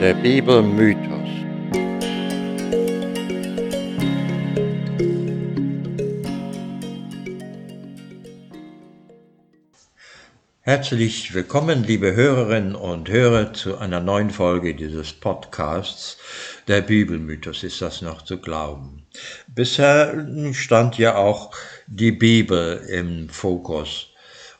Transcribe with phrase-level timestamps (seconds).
[0.00, 1.28] Der Bibelmythos.
[10.60, 16.16] Herzlich willkommen, liebe Hörerinnen und Hörer, zu einer neuen Folge dieses Podcasts.
[16.68, 19.04] Der Bibelmythos ist das noch zu glauben.
[19.48, 21.50] Bisher stand ja auch
[21.88, 24.10] die Bibel im Fokus.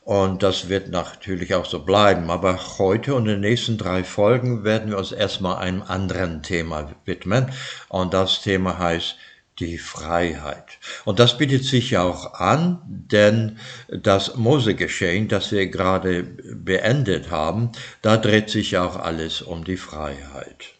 [0.08, 2.30] Und das wird natürlich auch so bleiben.
[2.30, 6.94] Aber heute und in den nächsten drei Folgen werden wir uns erstmal einem anderen Thema
[7.04, 7.53] widmen.
[7.90, 9.17] Und das Thema heißt
[9.58, 10.79] die Freiheit.
[11.04, 13.58] Und das bietet sich ja auch an, denn
[13.90, 19.76] das Mose-Geschehen, das wir gerade beendet haben, da dreht sich ja auch alles um die
[19.76, 20.72] Freiheit.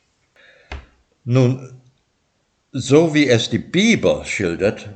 [1.27, 1.79] Nun,
[2.73, 4.89] so wie es die Bibel schildert,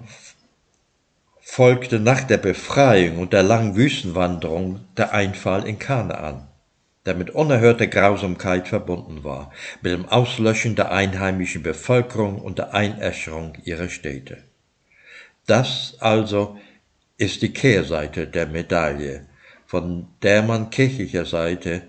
[1.53, 6.49] folgte nach der Befreiung und der langen Wüstenwanderung der Einfall in Kanaan,
[7.05, 13.59] der mit unerhörter Grausamkeit verbunden war, mit dem Auslöschen der einheimischen Bevölkerung und der Einäscherung
[13.65, 14.39] ihrer Städte.
[15.45, 16.57] Das also
[17.19, 19.27] ist die Kehrseite der Medaille,
[19.67, 21.83] von der man kirchlicher Seite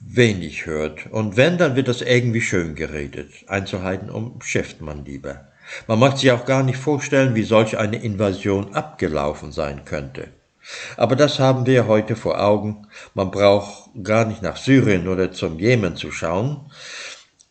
[0.00, 3.30] wenig hört, und wenn, dann wird das irgendwie schön geredet.
[3.46, 5.46] Einzelheiten umschifft man lieber.
[5.86, 10.28] Man mag sich auch gar nicht vorstellen, wie solch eine Invasion abgelaufen sein könnte.
[10.96, 12.86] Aber das haben wir heute vor Augen.
[13.14, 16.70] Man braucht gar nicht nach Syrien oder zum Jemen zu schauen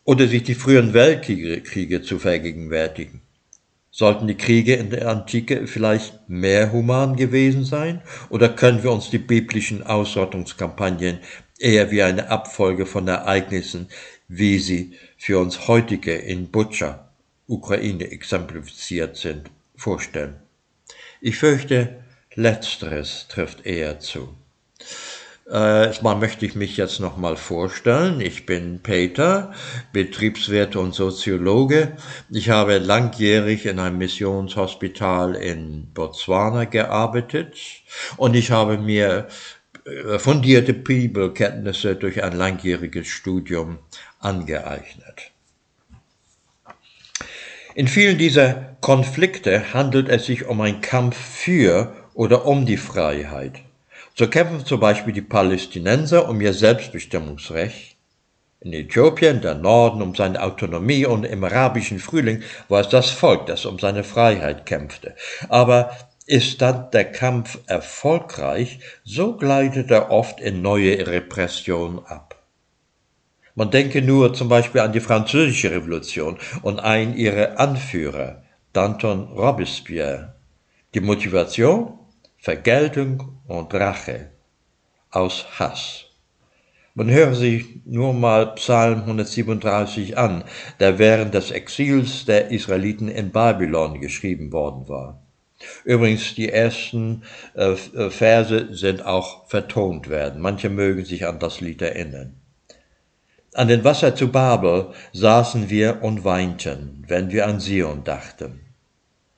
[0.04, 3.22] oder sich die früheren Weltkriege zu vergegenwärtigen.
[3.90, 8.02] Sollten die Kriege in der Antike vielleicht mehr human gewesen sein?
[8.28, 11.20] Oder können wir uns die biblischen Ausrottungskampagnen
[11.60, 13.88] eher wie eine Abfolge von Ereignissen,
[14.26, 17.03] wie sie für uns heutige in Butscha
[17.46, 20.36] Ukraine exemplifiziert sind, vorstellen.
[21.20, 22.02] Ich fürchte,
[22.34, 24.34] letzteres trifft eher zu.
[25.46, 28.20] Äh, erstmal möchte ich mich jetzt nochmal vorstellen.
[28.20, 29.52] Ich bin Peter,
[29.92, 31.96] Betriebswirt und Soziologe.
[32.30, 37.58] Ich habe langjährig in einem Missionshospital in Botswana gearbeitet
[38.16, 39.28] und ich habe mir
[39.84, 43.78] äh, fundierte Bibelkenntnisse durch ein langjähriges Studium
[44.20, 45.33] angeeignet.
[47.76, 53.62] In vielen dieser Konflikte handelt es sich um einen Kampf für oder um die Freiheit.
[54.14, 57.96] So kämpfen zum Beispiel die Palästinenser um ihr Selbstbestimmungsrecht.
[58.60, 63.46] In Äthiopien, der Norden, um seine Autonomie und im arabischen Frühling war es das Volk,
[63.46, 65.16] das um seine Freiheit kämpfte.
[65.48, 65.90] Aber
[66.26, 72.33] ist dann der Kampf erfolgreich, so gleitet er oft in neue Repression ab.
[73.56, 78.42] Man denke nur zum Beispiel an die Französische Revolution und einen ihrer Anführer,
[78.72, 80.34] Danton Robespierre.
[80.94, 81.98] Die Motivation?
[82.36, 84.30] Vergeltung und Rache
[85.10, 86.06] aus Hass.
[86.94, 90.44] Man höre sich nur mal Psalm 137 an,
[90.78, 95.22] der während des Exils der Israeliten in Babylon geschrieben worden war.
[95.84, 97.22] Übrigens, die ersten
[97.54, 100.42] äh, Verse sind auch vertont werden.
[100.42, 102.34] Manche mögen sich an das Lied erinnern.
[103.56, 108.58] An den Wasser zu Babel saßen wir und weinten, wenn wir an Sion dachten.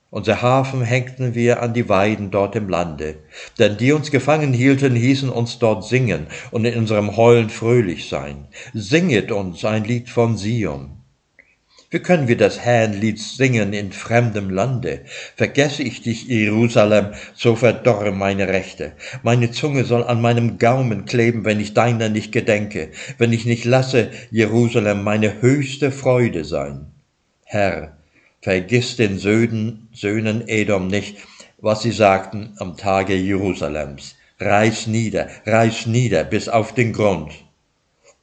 [0.09, 3.19] Unser Hafen hängten wir an die Weiden dort im Lande,
[3.59, 8.47] denn die uns gefangen hielten, hießen uns dort singen und in unserem Heulen fröhlich sein.
[8.73, 10.96] Singet uns ein Lied von Sion.
[11.89, 15.05] Wie können wir das Herrnlied singen in fremdem Lande?
[15.37, 18.91] Vergesse ich dich, Jerusalem, so verdorre meine Rechte.
[19.23, 23.63] Meine Zunge soll an meinem Gaumen kleben, wenn ich deiner nicht gedenke, wenn ich nicht
[23.63, 26.87] lasse, Jerusalem, meine höchste Freude sein.
[27.45, 27.95] Herr,
[28.41, 31.19] vergiss den Söhnen, Söhnen Edom nicht,
[31.57, 34.15] was sie sagten am Tage Jerusalems.
[34.41, 37.31] Reiß nieder, reiß nieder bis auf den Grund.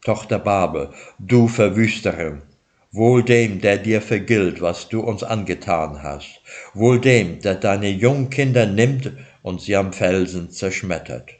[0.04, 2.42] Tochter Babel, du Verwüsterin,
[2.97, 6.41] Wohl dem, der dir vergilt, was du uns angetan hast.
[6.75, 9.10] Wohl dem, der deine Jungkinder nimmt
[9.43, 11.31] und sie am Felsen zerschmettert.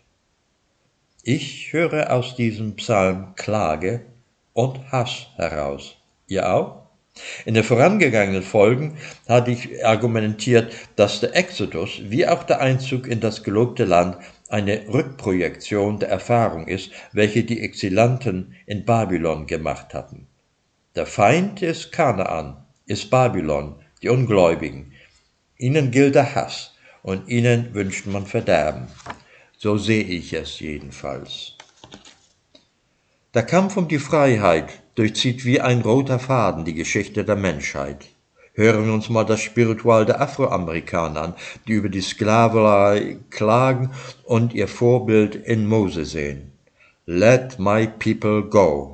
[1.23, 4.01] Ich höre aus diesem Psalm Klage
[4.53, 5.97] und Hass heraus.
[6.27, 6.89] Ihr auch?
[7.45, 8.99] In den vorangegangenen Folgen
[9.29, 14.17] hatte ich argumentiert, dass der Exodus wie auch der Einzug in das gelobte Land
[14.49, 20.27] eine Rückprojektion der Erfahrung ist, welche die Exilanten in Babylon gemacht hatten.
[20.97, 22.57] Der Feind ist Kanaan,
[22.87, 24.93] ist Babylon, die Ungläubigen.
[25.59, 28.87] Ihnen gilt der Hass und ihnen wünscht man Verderben.
[29.59, 31.55] So sehe ich es jedenfalls.
[33.35, 38.07] Der Kampf um die Freiheit durchzieht wie ein roter Faden die Geschichte der Menschheit.
[38.53, 41.35] Hören wir uns mal das Spiritual der Afroamerikaner an,
[41.67, 43.91] die über die Sklaverei klagen
[44.23, 46.53] und ihr Vorbild in Mose sehen.
[47.05, 48.94] Let my people go.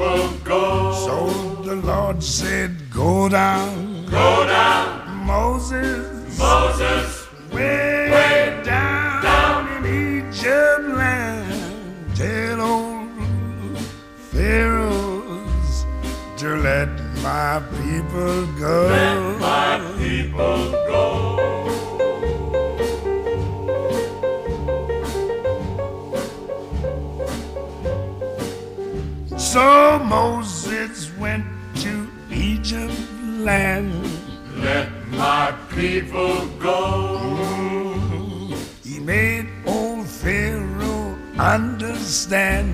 [0.00, 0.92] People go.
[1.06, 4.06] So the Lord said, Go down.
[4.06, 5.26] Go down.
[5.26, 6.38] Moses.
[6.38, 7.28] Moses.
[7.52, 12.16] Way, way down, down in Egypt land.
[12.16, 13.78] Tell old
[14.32, 15.84] Pharaohs
[16.38, 16.88] to let
[17.22, 18.86] my people go.
[18.88, 21.29] Let my people go.
[29.50, 31.44] So Moses went
[31.82, 32.94] to Egypt
[33.40, 33.90] land.
[34.58, 37.18] Let my people go.
[38.84, 42.70] He made old Pharaoh understand.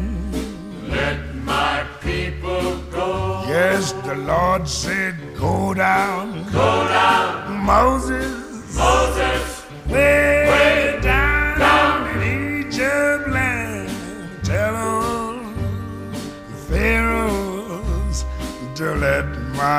[0.86, 3.42] Let my people go.
[3.48, 6.44] Yes, the Lord said, Go down.
[6.52, 7.64] Go down.
[7.64, 8.76] Moses.
[8.76, 9.64] Moses.
[9.88, 10.25] Way,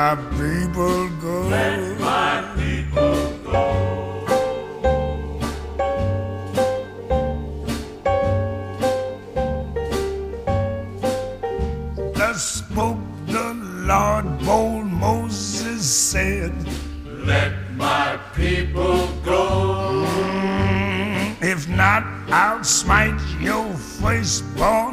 [0.08, 1.48] my people go.
[1.48, 3.64] Let my people go.
[12.14, 12.96] Thus spoke
[13.26, 13.52] the
[13.84, 16.54] Lord, bold Moses said,
[17.04, 20.06] Let my people go.
[20.08, 24.87] Mm, if not, I'll smite your firstborn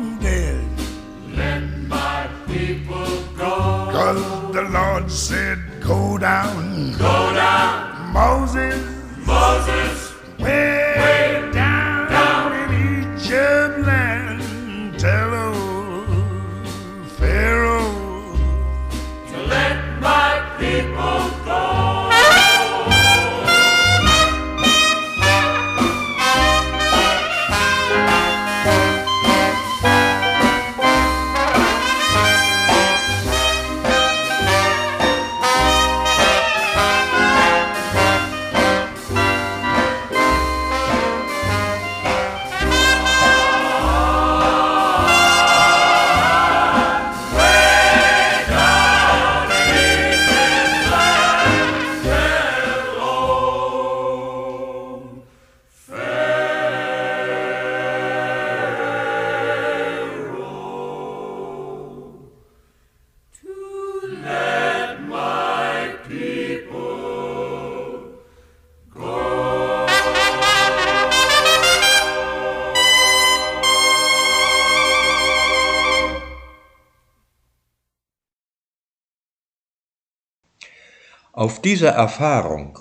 [81.45, 82.79] Auf dieser Erfahrung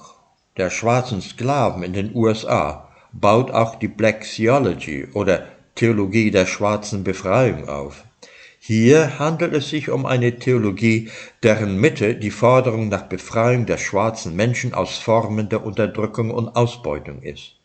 [0.56, 5.44] der schwarzen Sklaven in den USA baut auch die Black Theology oder
[5.74, 8.04] Theologie der schwarzen Befreiung auf.
[8.58, 11.10] Hier handelt es sich um eine Theologie,
[11.42, 17.20] deren Mitte die Forderung nach Befreiung der schwarzen Menschen aus Formen der Unterdrückung und Ausbeutung
[17.20, 17.56] ist.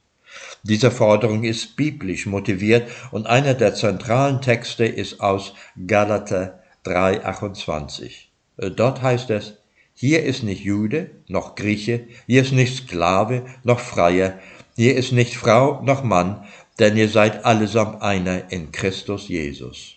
[0.63, 5.53] Diese Forderung ist biblisch motiviert und einer der zentralen Texte ist aus
[5.87, 8.11] Galater 3,28.
[8.57, 9.58] Äh, Dort heißt es,
[10.01, 14.39] hier ist nicht Jude noch Grieche, hier ist nicht Sklave noch Freier,
[14.77, 16.45] hier ist nicht Frau noch Mann,
[16.79, 19.95] denn ihr seid allesamt einer in Christus Jesus.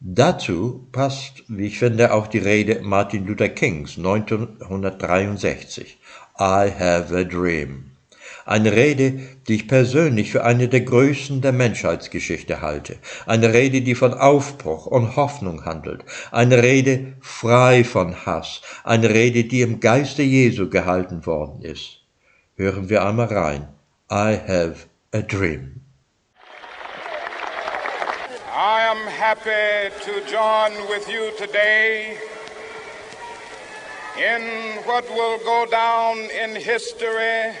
[0.00, 5.98] Dazu passt, wie ich finde, auch die Rede Martin Luther Kings 1963.
[6.40, 7.91] I have a dream.
[8.44, 12.96] Eine Rede, die ich persönlich für eine der größten der Menschheitsgeschichte halte.
[13.26, 16.04] Eine Rede, die von Aufbruch und Hoffnung handelt.
[16.30, 18.62] Eine Rede frei von Hass.
[18.84, 22.00] Eine Rede, die im Geiste Jesu gehalten worden ist.
[22.56, 23.68] Hören wir einmal rein.
[24.10, 25.80] I have a dream.
[28.54, 32.18] I am happy to join with you today
[34.18, 34.42] in
[34.84, 37.54] what will go down in history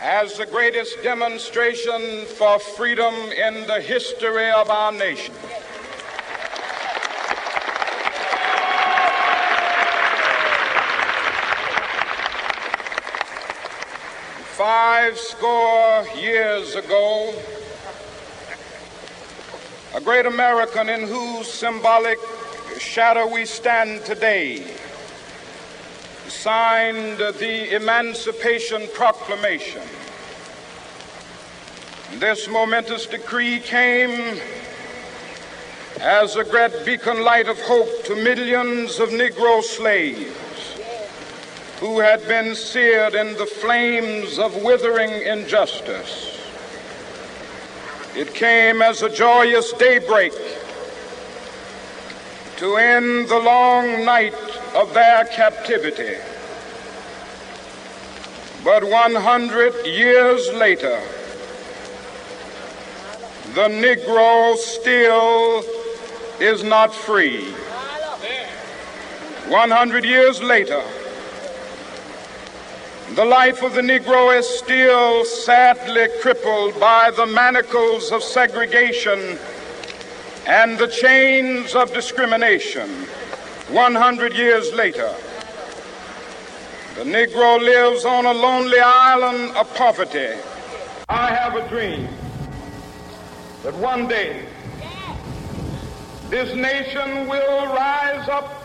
[0.00, 5.34] as the greatest demonstration for freedom in the history of our nation.
[14.56, 17.34] Five score years ago,
[19.94, 22.18] a great American in whose symbolic
[22.78, 24.64] shadow we stand today,
[26.30, 29.82] signed the Emancipation Proclamation.
[32.18, 34.38] This momentous decree came
[36.00, 40.80] as a great beacon light of hope to millions of Negro slaves
[41.80, 46.38] who had been seared in the flames of withering injustice.
[48.14, 50.32] It came as a joyous daybreak
[52.56, 54.34] to end the long night
[54.74, 56.16] of their captivity.
[58.62, 61.00] But 100 years later,
[63.54, 65.64] the Negro still
[66.40, 67.52] is not free.
[69.48, 70.82] 100 years later,
[73.14, 79.36] the life of the Negro is still sadly crippled by the manacles of segregation
[80.46, 82.88] and the chains of discrimination.
[83.72, 85.14] 100 years later,
[86.96, 90.28] the Negro lives on a lonely island of poverty.
[91.08, 92.08] I have a dream
[93.62, 94.44] that one day
[96.30, 98.64] this nation will rise up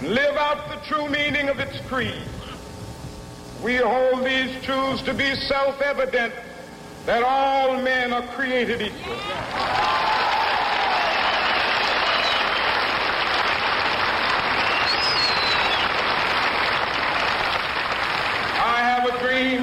[0.00, 2.22] and live out the true meaning of its creed.
[3.62, 6.32] We hold these truths to be self-evident
[7.06, 9.16] that all men are created equal.
[18.58, 19.62] I have a dream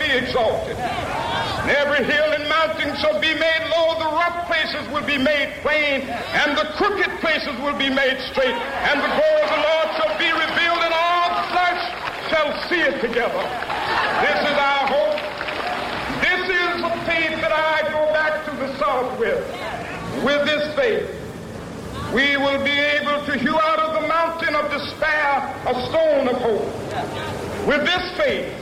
[0.17, 0.77] exalted.
[0.77, 3.95] And every hill and mountain shall be made low.
[3.99, 8.57] The rough places will be made plain, and the crooked places will be made straight.
[8.89, 11.83] And the glory of the Lord shall be revealed, and all flesh
[12.29, 13.43] shall see it together.
[14.25, 15.17] This is our hope.
[16.21, 19.41] This is the faith that I go back to the South with.
[20.25, 21.09] With this faith,
[22.13, 26.37] we will be able to hew out of the mountain of despair a stone of
[26.41, 26.67] hope.
[27.65, 28.60] With this faith,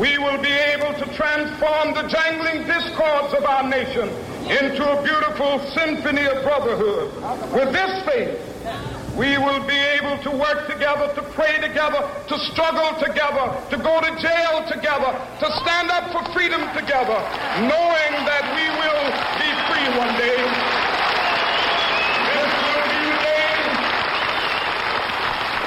[0.00, 4.08] we will be able to transform the jangling discords of our nation
[4.48, 7.12] into a beautiful symphony of brotherhood.
[7.52, 8.40] With this faith,
[9.14, 14.00] we will be able to work together, to pray together, to struggle together, to go
[14.00, 17.20] to jail together, to stand up for freedom together,
[17.68, 19.04] knowing that we will
[19.36, 20.40] be free one day.
[22.24, 23.52] This will be the day,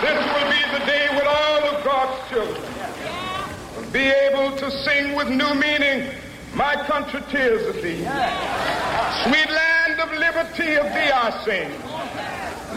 [0.02, 2.73] this will be the day when all of God's children
[3.94, 6.10] be able to sing with new meaning,
[6.56, 8.02] My country tears of thee.
[9.24, 11.70] Sweet land of liberty of thee I sing.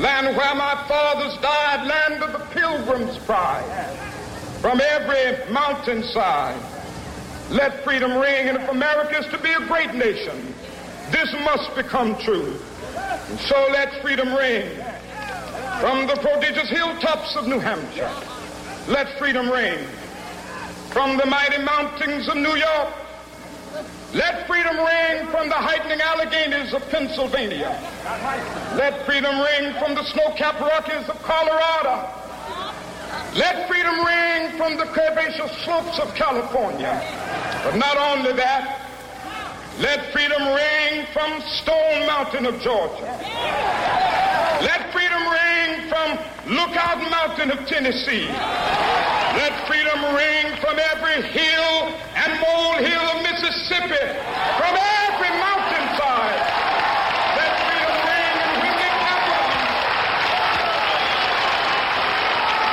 [0.00, 3.64] Land where my fathers died, land of the pilgrim's pride.
[4.60, 6.60] From every mountainside,
[7.50, 8.48] let freedom ring.
[8.48, 10.54] And if America is to be a great nation,
[11.10, 12.58] this must become true.
[13.28, 14.68] And so let freedom ring.
[15.80, 18.12] From the prodigious hilltops of New Hampshire,
[18.88, 19.86] let freedom ring
[20.92, 22.94] from the mighty mountains of New York.
[24.14, 27.76] Let freedom ring from the heightening Alleghanies of Pennsylvania.
[28.76, 32.08] Let freedom ring from the snow-capped Rockies of Colorado.
[33.34, 36.96] Let freedom ring from the curvaceous slopes of California.
[37.64, 38.80] But not only that,
[39.78, 43.04] let freedom ring from Stone Mountain of Georgia.
[44.62, 48.30] Let freedom ring from Lookout Mountain of Tennessee.
[49.36, 54.00] Let freedom ring from every hill and molehill of Mississippi,
[54.56, 56.40] from every mountainside.
[57.36, 59.44] Let freedom ring in windy capital.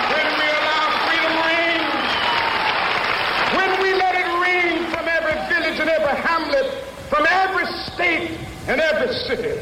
[0.08, 1.84] When we allow freedom ring,
[3.60, 6.68] when we let it ring from every village and every hamlet,
[7.10, 9.60] from every state and every city,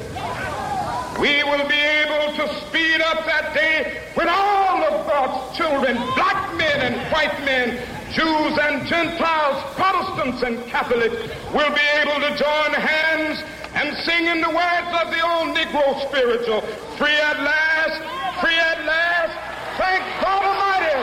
[1.21, 6.57] we will be able to speed up that day when all of God's children, black
[6.57, 7.77] men and white men,
[8.11, 11.21] Jews and Gentiles, Protestants and Catholics,
[11.53, 13.43] will be able to join hands
[13.75, 16.61] and sing in the words of the old Negro spiritual,
[16.97, 18.01] free at last,
[18.41, 19.37] free at last,
[19.77, 20.97] thank God Almighty.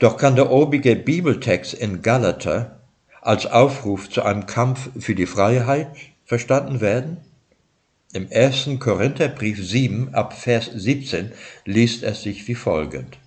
[0.00, 2.80] Doch kann der obige Bibeltext in Galater
[3.22, 5.94] als Aufruf zu einem Kampf für die Freiheit
[6.24, 7.18] verstanden werden?
[8.12, 8.70] Im 1.
[8.78, 11.32] Korintherbrief 7 ab Vers 17
[11.64, 13.18] liest es sich wie folgend.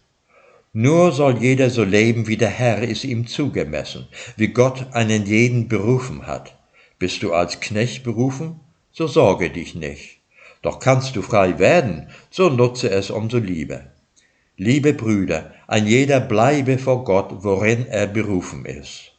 [0.73, 5.67] Nur soll jeder so leben, wie der Herr es ihm zugemessen, wie Gott einen jeden
[5.67, 6.55] berufen hat.
[6.99, 8.59] Bist du als Knecht berufen,
[8.91, 10.19] so sorge dich nicht.
[10.61, 13.81] Doch kannst du frei werden, so nutze es umso lieber.
[14.55, 19.16] Liebe Brüder, ein jeder bleibe vor Gott, worin er berufen ist.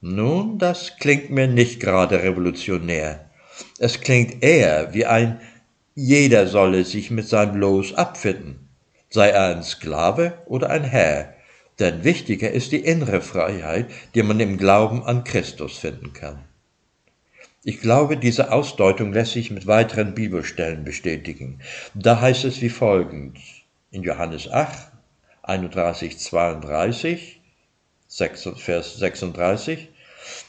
[0.00, 3.30] Nun, das klingt mir nicht gerade revolutionär.
[3.78, 5.40] Es klingt eher wie ein
[5.98, 8.68] jeder solle sich mit seinem Los abfinden,
[9.08, 11.32] sei er ein Sklave oder ein Herr,
[11.78, 16.44] denn wichtiger ist die innere Freiheit, die man im Glauben an Christus finden kann.
[17.64, 21.60] Ich glaube, diese Ausdeutung lässt sich mit weiteren Bibelstellen bestätigen.
[21.94, 23.14] Da heißt es wie folgt
[23.90, 24.92] in Johannes 8,
[25.42, 27.35] 31, 32,
[28.16, 29.88] 6, Vers 36,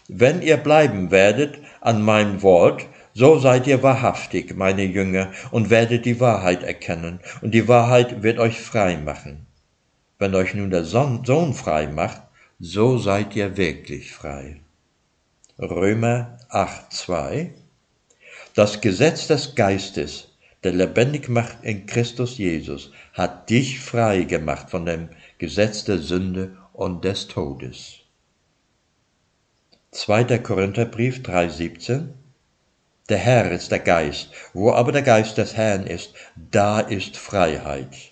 [0.07, 6.05] wenn ihr bleiben werdet an meinem Wort, so seid ihr wahrhaftig, meine Jünger, und werdet
[6.05, 9.47] die Wahrheit erkennen, und die Wahrheit wird euch frei machen.
[10.17, 12.21] Wenn euch nun der Sohn frei macht,
[12.57, 14.61] so seid ihr wirklich frei.
[15.59, 17.53] Römer 8, 2
[18.53, 20.29] Das Gesetz des Geistes,
[20.63, 26.55] der lebendig macht in Christus Jesus, hat dich frei gemacht von dem Gesetz der Sünde
[26.77, 28.01] und des Todes.
[29.89, 30.37] 2.
[30.37, 32.09] Korintherbrief 3,17
[33.09, 38.11] Der Herr ist der Geist, wo aber der Geist des Herrn ist, da ist Freiheit.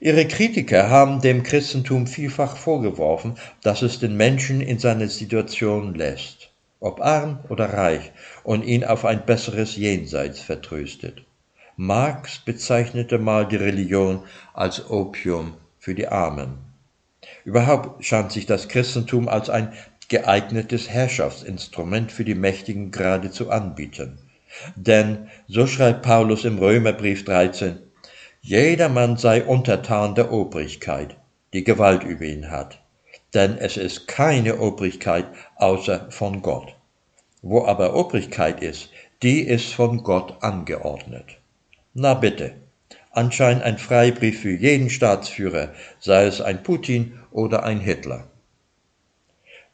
[0.00, 6.50] Ihre Kritiker haben dem Christentum vielfach vorgeworfen, dass es den Menschen in seiner Situation lässt,
[6.80, 8.10] ob arm oder reich,
[8.42, 11.22] und ihn auf ein besseres Jenseits vertröstet.
[11.76, 14.24] Marx bezeichnete mal die Religion
[14.54, 16.67] als Opium für die Armen.
[17.48, 19.72] Überhaupt scheint sich das Christentum als ein
[20.08, 24.18] geeignetes Herrschaftsinstrument für die Mächtigen geradezu anbieten.
[24.76, 27.78] Denn, so schreibt Paulus im Römerbrief 13,
[28.42, 31.16] jedermann sei untertan der Obrigkeit,
[31.54, 32.82] die Gewalt über ihn hat.
[33.32, 35.24] Denn es ist keine Obrigkeit
[35.56, 36.76] außer von Gott.
[37.40, 38.90] Wo aber Obrigkeit ist,
[39.22, 41.38] die ist von Gott angeordnet.
[41.94, 42.56] Na bitte,
[43.10, 48.28] anscheinend ein Freibrief für jeden Staatsführer, sei es ein Putin oder ein Hitler.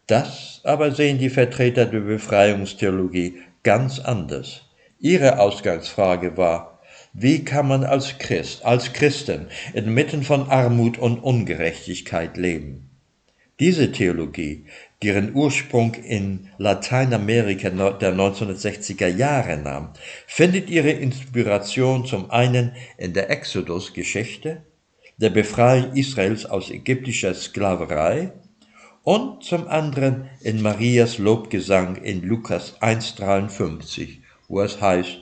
[0.07, 4.63] Das aber sehen die Vertreter der Befreiungstheologie ganz anders.
[4.99, 6.81] Ihre Ausgangsfrage war,
[7.13, 12.91] wie kann man als Christ, als Christen inmitten von Armut und Ungerechtigkeit leben?
[13.61, 14.67] Diese Theologie,
[15.05, 19.91] deren Ursprung in Lateinamerika der 1960er Jahre nahm,
[20.27, 24.63] findet ihre Inspiration zum einen in der Exodus-Geschichte,
[25.19, 28.33] der Befreiung Israels aus ägyptischer Sklaverei
[29.03, 35.19] und zum anderen in Marias Lobgesang in Lukas 1,53, wo es heißt,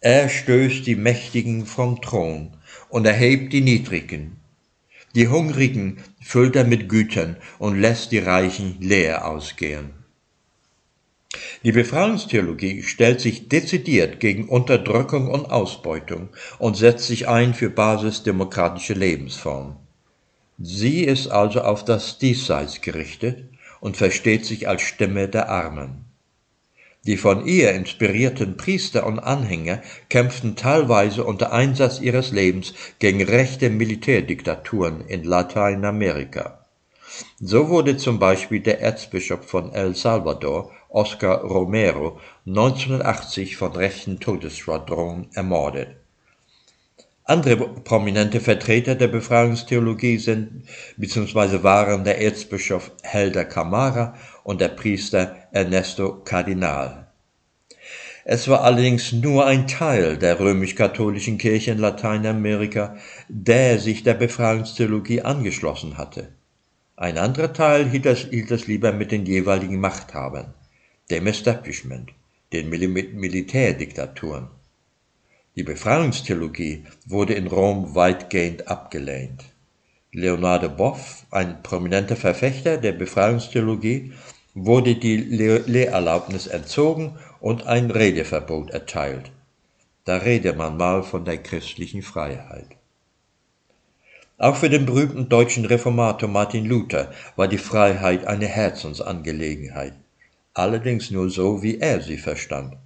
[0.00, 2.58] er stößt die Mächtigen vom Thron
[2.90, 4.43] und erhebt die Niedrigen.
[5.14, 9.90] Die Hungrigen füllt er mit Gütern und lässt die Reichen leer ausgehen.
[11.62, 18.94] Die Befreiungstheologie stellt sich dezidiert gegen Unterdrückung und Ausbeutung und setzt sich ein für basisdemokratische
[18.94, 19.76] Lebensformen.
[20.58, 23.44] Sie ist also auf das Diesseits gerichtet
[23.80, 26.03] und versteht sich als Stimme der Armen.
[27.06, 33.68] Die von ihr inspirierten Priester und Anhänger kämpften teilweise unter Einsatz ihres Lebens gegen rechte
[33.68, 36.64] Militärdiktaturen in Lateinamerika.
[37.38, 45.28] So wurde zum Beispiel der Erzbischof von El Salvador, Oscar Romero, 1980 von rechten Todesschwadronen
[45.34, 45.88] ermordet.
[47.26, 50.64] Andere prominente Vertreter der Befreiungstheologie sind
[50.96, 51.62] bzw.
[51.62, 54.14] waren der Erzbischof Helder Camara
[54.44, 57.08] und der Priester Ernesto Cardinal.
[58.26, 62.96] Es war allerdings nur ein Teil der römisch-katholischen Kirche in Lateinamerika,
[63.28, 66.28] der sich der Befreiungstheologie angeschlossen hatte.
[66.96, 70.54] Ein anderer Teil hielt es, hielt es lieber mit den jeweiligen Machthabern,
[71.10, 72.12] dem Establishment,
[72.52, 74.48] den Mil Militärdiktaturen.
[75.56, 79.44] Die Befreiungstheologie wurde in Rom weitgehend abgelehnt.
[80.12, 84.12] Leonardo Boff, ein prominenter Verfechter der Befreiungstheologie,
[84.54, 89.32] wurde die Lehrerlaubnis entzogen und ein Redeverbot erteilt.
[90.04, 92.68] Da rede man mal von der christlichen Freiheit.
[94.38, 99.94] Auch für den berühmten deutschen Reformator Martin Luther war die Freiheit eine Herzensangelegenheit,
[100.54, 102.76] allerdings nur so, wie er sie verstand.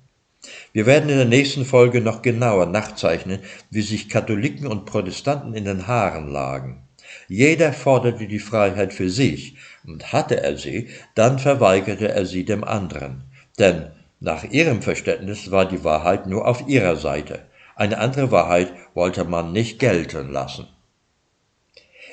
[0.73, 5.65] Wir werden in der nächsten Folge noch genauer nachzeichnen, wie sich Katholiken und Protestanten in
[5.65, 6.83] den Haaren lagen.
[7.27, 12.65] Jeder forderte die Freiheit für sich, und hatte er sie, dann verweigerte er sie dem
[12.65, 13.25] anderen.
[13.59, 17.41] Denn nach ihrem Verständnis war die Wahrheit nur auf ihrer Seite.
[17.77, 20.67] Eine andere Wahrheit wollte man nicht gelten lassen.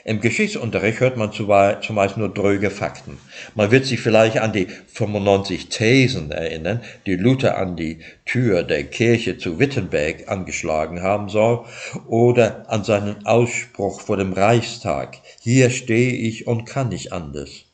[0.08, 3.18] Im Geschichtsunterricht hört man zumeist nur dröge Fakten.
[3.56, 8.84] Man wird sich vielleicht an die 95 Thesen erinnern, die Luther an die Tür der
[8.84, 11.66] Kirche zu Wittenberg angeschlagen haben soll,
[12.06, 17.66] oder an seinen Ausspruch vor dem Reichstag, hier stehe ich und kann nicht anders.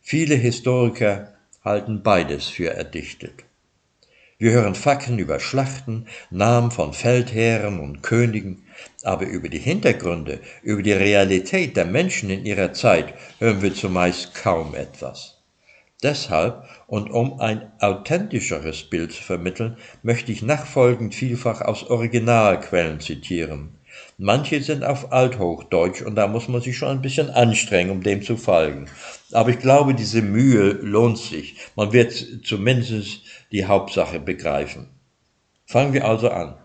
[0.00, 1.32] Viele Historiker
[1.64, 3.45] halten beides für erdichtet.
[4.38, 8.64] Wir hören Fakten über Schlachten, Namen von Feldherren und Königen,
[9.02, 14.34] aber über die Hintergründe, über die Realität der Menschen in ihrer Zeit hören wir zumeist
[14.34, 15.38] kaum etwas.
[16.02, 23.78] Deshalb und um ein authentischeres Bild zu vermitteln, möchte ich nachfolgend vielfach aus Originalquellen zitieren.
[24.18, 28.20] Manche sind auf Althochdeutsch und da muss man sich schon ein bisschen anstrengen, um dem
[28.20, 28.86] zu folgen.
[29.32, 31.56] Aber ich glaube, diese Mühe lohnt sich.
[31.74, 32.12] Man wird
[32.44, 34.88] zumindest die Hauptsache begreifen.
[35.66, 36.56] Fangen wir also an.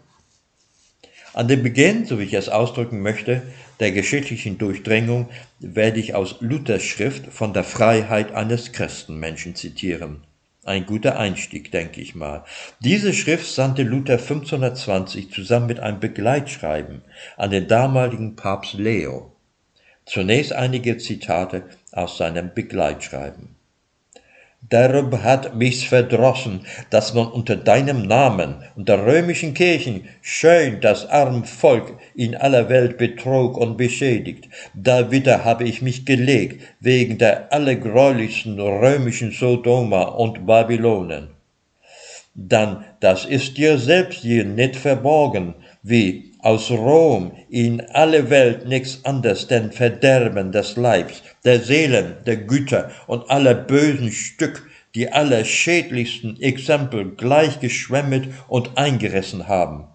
[1.33, 3.41] An dem Beginn, so wie ich es ausdrücken möchte,
[3.79, 10.23] der geschichtlichen Durchdringung werde ich aus Luthers Schrift von der Freiheit eines Christenmenschen zitieren.
[10.63, 12.43] Ein guter Einstieg, denke ich mal.
[12.81, 17.01] Diese Schrift sandte Luther 1520 zusammen mit einem Begleitschreiben
[17.37, 19.35] an den damaligen Papst Leo.
[20.05, 23.55] Zunächst einige Zitate aus seinem Begleitschreiben.
[24.69, 31.09] Darum hat mich's verdrossen, dass man unter deinem Namen und der römischen Kirchen schön das
[31.09, 34.47] arm Volk in aller Welt betrog und beschädigt.
[34.73, 41.29] Da wieder habe ich mich gelegt wegen der allergräulichsten römischen Sodoma und Babylonen.
[42.35, 49.05] Dann, das ist dir selbst hier nicht verborgen, wie aus Rom in alle Welt nichts
[49.05, 55.45] anderes denn Verderben des Leibs, der Seelen, der Güter und aller bösen Stück, die aller
[55.45, 59.85] schädlichsten Exempel gleich geschwemmet und eingerissen haben.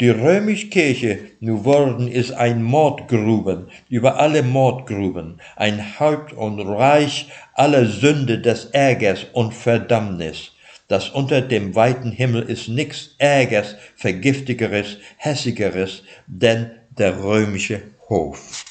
[0.00, 7.28] Die römische Kirche nu worden ist ein Mordgruben über alle Mordgruben, ein Haupt und Reich
[7.54, 10.51] aller Sünde des Ärgers und Verdammnis
[10.92, 18.66] dass unter dem weiten Himmel ist nichts Ärgers, Vergiftigeres, Hässigeres, denn der römische Hof.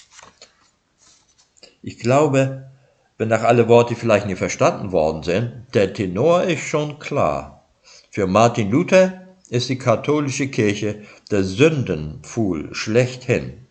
[1.82, 2.70] Ich glaube,
[3.18, 7.66] wenn nach alle Worte vielleicht nicht verstanden worden sind, der Tenor ist schon klar.
[8.12, 13.66] Für Martin Luther ist die katholische Kirche der Sündenpfuhl schlechthin.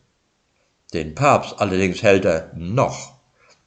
[0.92, 3.19] Den Papst allerdings hält er noch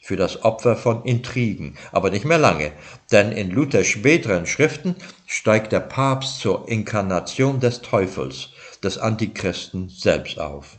[0.04, 2.74] für das Opfer von Intrigen, aber nicht mehr lange,
[3.14, 8.50] denn in Luthers späteren Schriften steigt der Papst zur Inkarnation des Teufels,
[8.84, 10.78] des Antichristen selbst auf.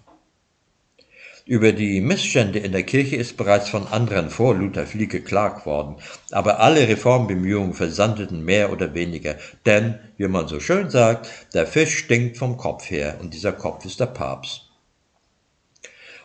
[1.46, 5.96] Über die Missstände in der Kirche ist bereits von anderen vor Luther viel geklagt worden,
[6.30, 11.96] aber alle Reformbemühungen versandeten mehr oder weniger, denn, wie man so schön sagt, der Fisch
[11.96, 14.68] stinkt vom Kopf her und dieser Kopf ist der Papst.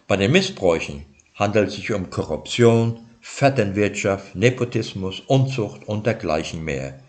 [0.05, 1.05] Bei den Missbräuchen
[1.39, 6.99] handelt sich um Korruption, Vetternwirtschaft, Nepotismus, Unzucht und dergleichen mehr.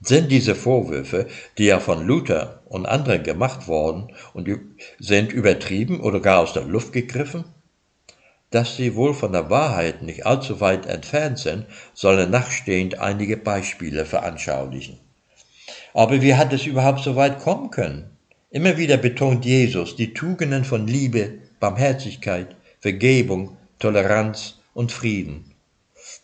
[0.00, 4.48] Sind diese Vorwürfe, die ja von Luther und anderen gemacht worden und
[4.98, 7.44] sind übertrieben oder gar aus der Luft gegriffen?
[8.50, 14.04] Dass sie wohl von der Wahrheit nicht allzu weit entfernt sind, sollen nachstehend einige Beispiele
[14.04, 14.98] veranschaulichen.
[15.94, 18.10] Aber wie hat es überhaupt so weit kommen können?
[18.50, 25.52] Immer wieder betont Jesus die Tugenden von Liebe, Barmherzigkeit, Vergebung, Toleranz und Frieden.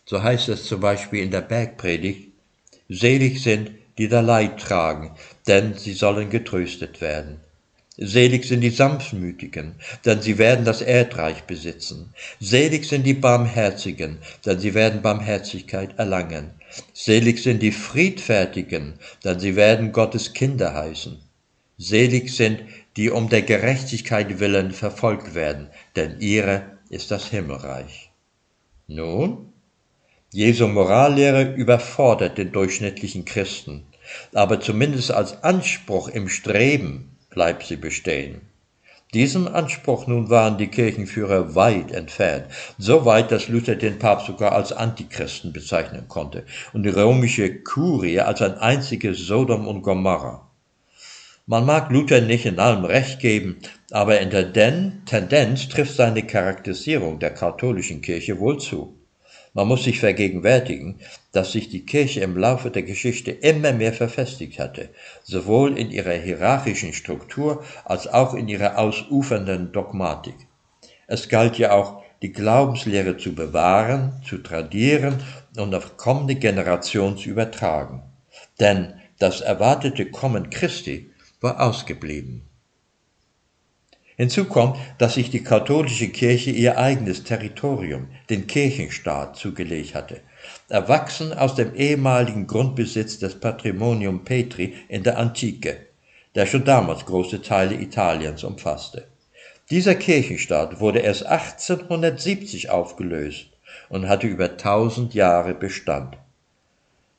[0.07, 2.29] So heißt es zum Beispiel in der Bergpredigt,
[2.89, 5.11] selig sind, die da Leid tragen,
[5.47, 7.41] denn sie sollen getröstet werden.
[7.99, 9.75] Selig sind die Sanftmütigen,
[10.07, 12.15] denn sie werden das Erdreich besitzen.
[12.41, 16.53] Selig sind die Barmherzigen, denn sie werden Barmherzigkeit erlangen.
[16.95, 21.19] Selig sind die Friedfertigen, denn sie werden Gottes Kinder heißen.
[21.77, 22.63] Selig sind,
[22.97, 28.11] die um der Gerechtigkeit willen verfolgt werden, denn ihre ist das Himmelreich.
[28.87, 29.53] Nun,
[30.31, 33.87] Jesu Morallehre überfordert den durchschnittlichen Christen,
[34.35, 38.43] aber zumindest als Anspruch im Streben bleibt sie bestehen.
[39.15, 42.47] Diesem Anspruch nun waren die Kirchenführer weit entfernt,
[42.79, 48.21] so weit, dass Luther den Papst sogar als Antichristen bezeichnen konnte und die römische Kurie
[48.21, 50.52] als ein einziges Sodom und Gomorra.
[51.47, 53.59] Man mag Luther nicht in allem recht geben,
[53.91, 58.97] aber in der Tendenz trifft seine Charakterisierung der katholischen Kirche wohl zu.
[59.53, 61.01] Man muss sich vergegenwärtigen,
[61.33, 64.91] dass sich die Kirche im Laufe der Geschichte immer mehr verfestigt hatte,
[65.25, 70.37] sowohl in ihrer hierarchischen Struktur als auch in ihrer ausufernden Dogmatik.
[71.09, 75.17] Es galt ja auch, die Glaubenslehre zu bewahren, zu tradieren
[75.57, 78.05] und auf kommende Generationen zu übertragen.
[78.61, 81.12] Denn das erwartete Kommen Christi
[81.43, 82.43] war ausgeblieben.
[84.17, 90.21] Hinzu kommt, dass sich die katholische Kirche ihr eigenes Territorium, den Kirchenstaat, zugelegt hatte,
[90.69, 95.87] erwachsen aus dem ehemaligen Grundbesitz des Patrimonium Petri in der Antike,
[96.35, 99.09] der schon damals große Teile Italiens umfasste.
[99.71, 103.47] Dieser Kirchenstaat wurde erst 1870 aufgelöst
[103.89, 106.17] und hatte über tausend Jahre Bestand.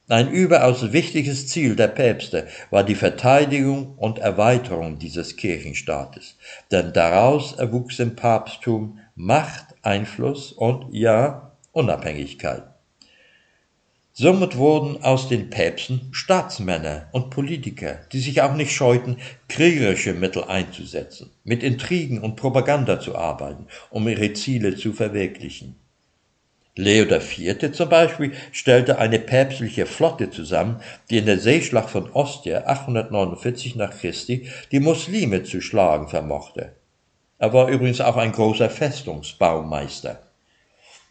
[0.10, 6.36] Ein überaus wichtiges Ziel der Päpste war die Verteidigung und Erweiterung dieses Kirchenstaates,
[6.72, 12.64] denn daraus erwuchs im Papsttum Macht, Einfluss und ja Unabhängigkeit.
[14.12, 20.44] Somit wurden aus den Päpsten Staatsmänner und Politiker, die sich auch nicht scheuten, kriegerische Mittel
[20.44, 25.78] einzusetzen, mit Intrigen und Propaganda zu arbeiten, um ihre Ziele zu verwirklichen.
[26.76, 27.72] Leo IV.
[27.72, 33.92] zum Beispiel stellte eine päpstliche Flotte zusammen, die in der Seeschlacht von Ostia 849 nach
[33.92, 36.74] Christi die Muslime zu schlagen vermochte.
[37.38, 40.24] Er war übrigens auch ein großer Festungsbaumeister.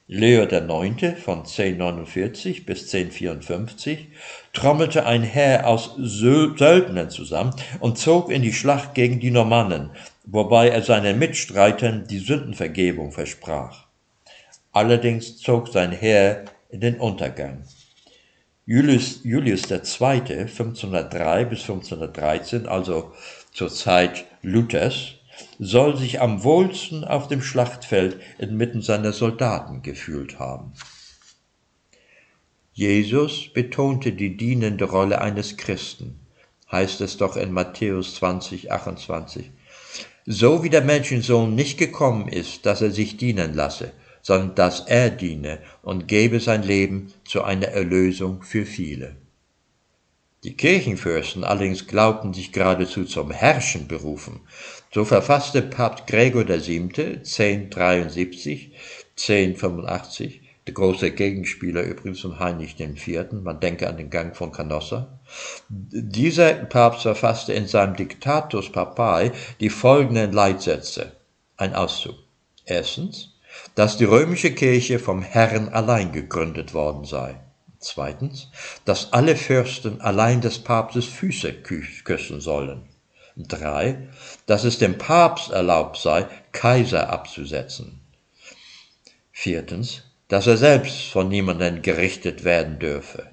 [0.09, 1.22] Leo IX.
[1.22, 4.09] von 1049 bis 1054
[4.53, 9.90] trommelte ein Heer aus Söldnern zusammen und zog in die Schlacht gegen die Normannen,
[10.25, 13.91] wobei er seinen Mitstreitern die Sündenvergebung versprach.
[14.73, 17.65] Allerdings zog sein Heer in den Untergang.
[18.65, 19.79] Julius, Julius II.
[19.79, 23.13] 1503 bis 1513, also
[23.53, 25.17] zur Zeit Luthers,
[25.59, 30.73] soll sich am wohlsten auf dem Schlachtfeld inmitten seiner Soldaten gefühlt haben.
[32.73, 36.21] Jesus betonte die dienende Rolle eines Christen,
[36.71, 39.51] heißt es doch in Matthäus 20, 28.
[40.25, 45.11] So wie der Menschensohn nicht gekommen ist, dass er sich dienen lasse, sondern dass er
[45.11, 49.17] diene und gebe sein Leben zu einer Erlösung für viele.
[50.45, 54.41] Die Kirchenfürsten allerdings glaubten sich geradezu zum Herrschen berufen.
[54.93, 57.21] So verfasste Papst Gregor VII.
[57.21, 58.73] 1073,
[59.17, 65.21] 1085, der große Gegenspieler übrigens von Heinrich IV., man denke an den Gang von Canossa.
[65.69, 69.31] Dieser Papst verfasste in seinem Diktatus Papae
[69.61, 71.13] die folgenden Leitsätze.
[71.57, 72.17] Ein Auszug.
[72.65, 73.32] Erstens,
[73.75, 77.37] dass die römische Kirche vom Herrn allein gegründet worden sei.
[77.79, 78.49] Zweitens,
[78.85, 82.88] dass alle Fürsten allein des Papstes Füße küssen sollen.
[83.37, 84.09] Drei,
[84.47, 88.01] dass es dem Papst erlaubt sei, Kaiser abzusetzen.
[89.33, 93.31] Viertens, dass er selbst von niemandem gerichtet werden dürfe.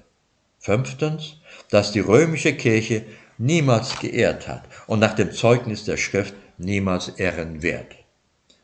[0.58, 1.36] Fünftens,
[1.70, 3.04] dass die römische Kirche
[3.38, 7.94] niemals geehrt hat und nach dem Zeugnis der Schrift niemals ehren wird.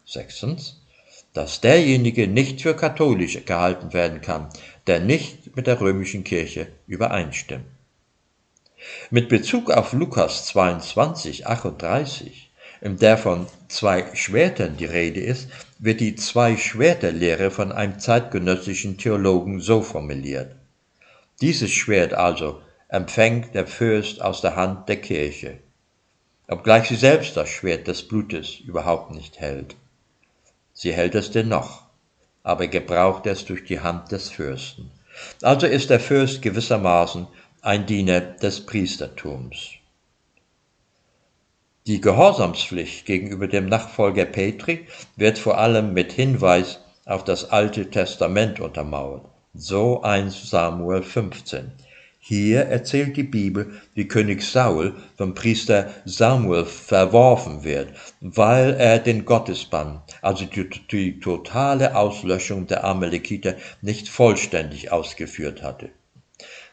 [0.05, 0.83] Sechstens,
[1.37, 4.49] dass derjenige nicht für katholisch gehalten werden kann,
[4.87, 7.67] der nicht mit der römischen Kirche übereinstimmt.
[9.11, 16.01] Mit Bezug auf Lukas 22, 38, in der von zwei Schwertern die Rede ist, wird
[16.01, 20.55] die Zwei-Schwerter-Lehre von einem zeitgenössischen Theologen so formuliert.
[21.43, 25.59] Dieses Schwert also empfängt der Fürst aus der Hand der Kirche,
[26.49, 29.77] obgleich sie selbst das Schwert des Blutes überhaupt nicht hält.
[30.79, 31.85] Sie hält es dennoch,
[32.43, 34.91] aber gebraucht es durch die Hand des Fürsten.
[35.41, 37.27] Also ist der Fürst gewissermaßen
[37.63, 39.71] ein Diener des Priestertums.
[41.87, 44.87] Die Gehorsamspflicht gegenüber dem Nachfolger Petri
[45.17, 49.25] wird vor allem mit Hinweis auf das Alte Testament untermauert.
[49.55, 51.73] So 1 Samuel 15.
[52.29, 59.25] Hier erzählt die Bibel, wie König Saul vom Priester Samuel verworfen wird, weil er den
[59.25, 65.91] Gottesbann, also die, die totale Auslöschung der Amalekiter, nicht vollständig ausgeführt hatte.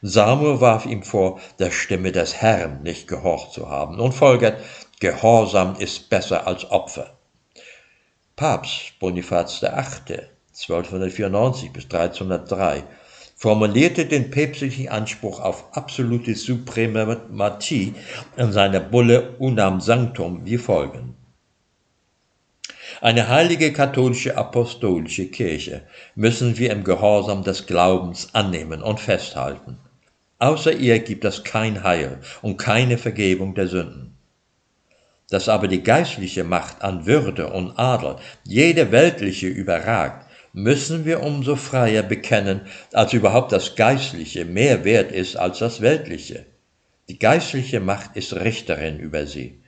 [0.02, 4.60] Samuel warf ihm vor, der Stimme des Herrn nicht gehorcht zu haben und folgert,
[5.00, 7.16] Gehorsam ist besser als Opfer.
[8.36, 10.30] Papst Bonifaz VIII.
[10.56, 12.84] 1294 bis 1303
[13.36, 17.94] formulierte den päpstlichen Anspruch auf absolute Suprematie
[18.38, 21.16] in seiner Bulle Unam Sanctum wie folgen.
[23.02, 25.82] Eine heilige katholische apostolische Kirche
[26.16, 29.78] müssen wir im Gehorsam des Glaubens annehmen und festhalten.
[30.40, 34.16] Außer ihr gibt es kein Heil und keine Vergebung der Sünden.
[35.30, 41.56] Dass aber die geistliche Macht an Würde und Adel jede weltliche überragt, müssen wir umso
[41.56, 42.62] freier bekennen,
[42.94, 46.46] als überhaupt das Geistliche mehr wert ist als das Weltliche.
[47.10, 49.60] Die geistliche Macht ist Richterin über sie.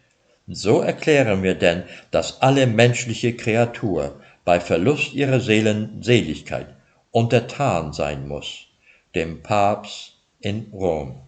[0.47, 6.67] So erklären wir denn, dass alle menschliche Kreatur bei Verlust ihrer Seelenseligkeit
[7.09, 8.67] untertan sein muss,
[9.15, 11.21] dem Papst in Rom.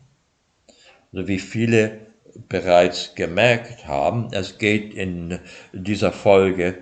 [1.11, 1.99] So wie viele
[2.47, 5.39] bereits gemerkt haben, es geht in
[5.73, 6.77] dieser Folge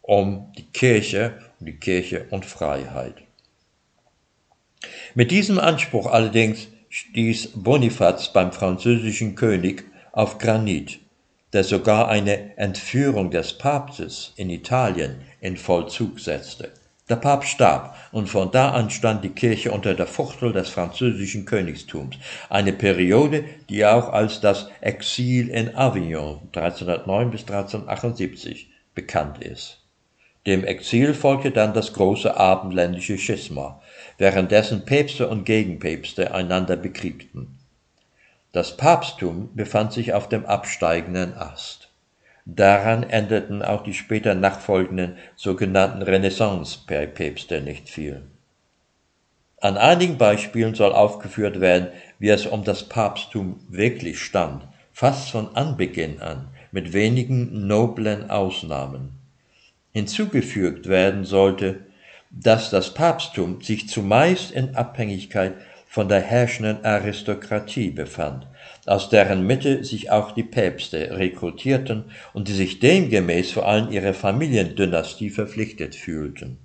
[0.00, 3.16] um die Kirche die Kirche und Freiheit.
[5.14, 11.00] Mit diesem Anspruch allerdings stieß Bonifaz beim französischen König auf Granit,
[11.52, 16.72] der sogar eine Entführung des Papstes in Italien in Vollzug setzte.
[17.08, 21.44] Der Papst starb und von da an stand die Kirche unter der Fuchtel des französischen
[21.44, 22.16] Königstums,
[22.48, 29.83] eine Periode, die auch als das Exil in Avignon 1309 bis 1378 bekannt ist.
[30.46, 33.80] Dem Exil folgte dann das große abendländische Schisma,
[34.18, 37.58] währenddessen Päpste und Gegenpäpste einander bekriegten.
[38.52, 41.88] Das Papsttum befand sich auf dem absteigenden Ast.
[42.44, 48.22] Daran änderten auch die später nachfolgenden sogenannten Renaissance-Päpste nicht viel.
[49.62, 55.56] An einigen Beispielen soll aufgeführt werden, wie es um das Papsttum wirklich stand, fast von
[55.56, 59.23] Anbeginn an, mit wenigen noblen Ausnahmen
[59.94, 61.86] hinzugefügt werden sollte,
[62.30, 65.54] dass das Papsttum sich zumeist in Abhängigkeit
[65.86, 68.48] von der herrschenden Aristokratie befand,
[68.84, 74.14] aus deren Mitte sich auch die Päpste rekrutierten und die sich demgemäß vor allem ihrer
[74.14, 76.58] Familiendynastie verpflichtet fühlten,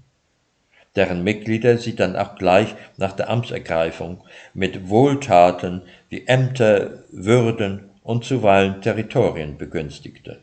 [0.96, 4.24] deren Mitglieder sie dann auch gleich nach der Amtsergreifung
[4.56, 10.40] mit Wohltaten wie Ämter, Würden und zuweilen Territorien begünstigte.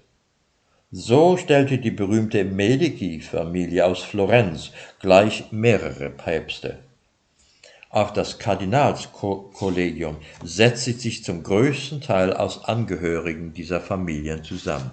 [0.99, 6.79] So stellte die berühmte Medici-Familie aus Florenz gleich mehrere Päpste.
[7.91, 14.91] Auch das Kardinalskollegium setzte sich zum größten Teil aus Angehörigen dieser Familien zusammen.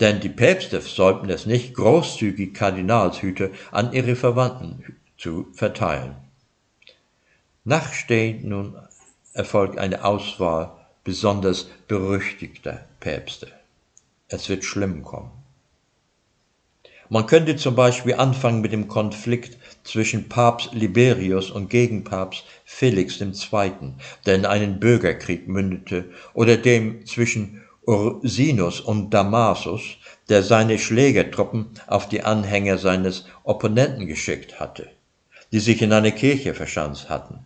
[0.00, 6.14] Denn die Päpste sollten es nicht großzügig Kardinalshüte an ihre Verwandten zu verteilen.
[7.64, 8.76] Nachstehend nun
[9.32, 10.72] erfolgt eine Auswahl
[11.04, 13.50] besonders berüchtigter Päpste
[14.34, 15.30] es wird schlimm kommen.
[17.10, 23.72] Man könnte zum Beispiel anfangen mit dem Konflikt zwischen Papst Liberius und Gegenpapst Felix II.,
[24.24, 29.82] der in einen Bürgerkrieg mündete, oder dem zwischen Ursinus und Damasus,
[30.30, 34.88] der seine Schlägertruppen auf die Anhänger seines Opponenten geschickt hatte,
[35.52, 37.40] die sich in einer Kirche verschanzt hatten.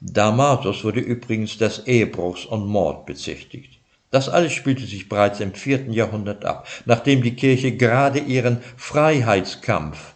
[0.00, 3.81] Damasus wurde übrigens des Ehebruchs und Mord bezichtigt.
[4.12, 10.12] Das alles spielte sich bereits im vierten Jahrhundert ab, nachdem die Kirche gerade ihren Freiheitskampf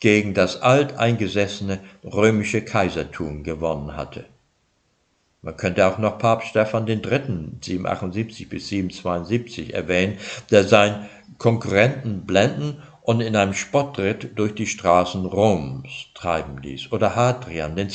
[0.00, 4.24] gegen das alteingesessene römische Kaisertum gewonnen hatte.
[5.40, 7.00] Man könnte auch noch Papst Stephan III.
[7.60, 10.18] 778 bis 772 erwähnen,
[10.50, 11.08] der seinen
[11.38, 16.92] Konkurrenten blenden und in einem Spottritt durch die Straßen Roms treiben ließ.
[16.92, 17.88] Oder Hadrian II.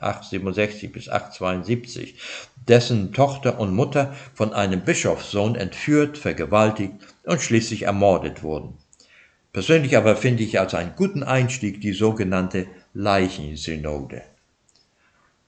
[0.00, 2.14] 867 bis 872,
[2.68, 6.94] dessen Tochter und Mutter von einem Bischofssohn entführt, vergewaltigt
[7.24, 8.78] und schließlich ermordet wurden.
[9.52, 14.22] Persönlich aber finde ich als einen guten Einstieg die sogenannte Leichensynode.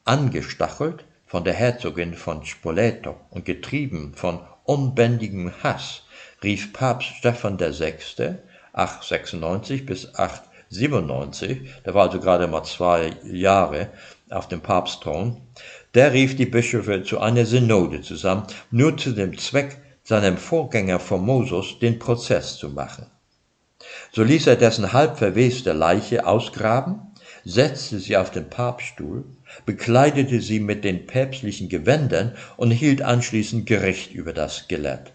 [0.05, 6.03] Angestachelt von der Herzogin von Spoleto und getrieben von unbändigem Hass
[6.43, 7.95] rief Papst Stephan VI.
[8.73, 13.89] 896 bis 897, der war also gerade mal zwei Jahre
[14.31, 15.41] auf dem Papstthron,
[15.97, 21.79] der rief die Bischöfe zu einer Synode zusammen, nur zu dem Zweck, seinem Vorgänger Formosus
[21.81, 23.07] den Prozess zu machen.
[24.13, 27.01] So ließ er dessen halb verweste Leiche ausgraben,
[27.47, 29.25] setzte sie auf den Papststuhl,
[29.65, 35.13] bekleidete sie mit den päpstlichen Gewändern und hielt anschließend Gericht über das Skelett.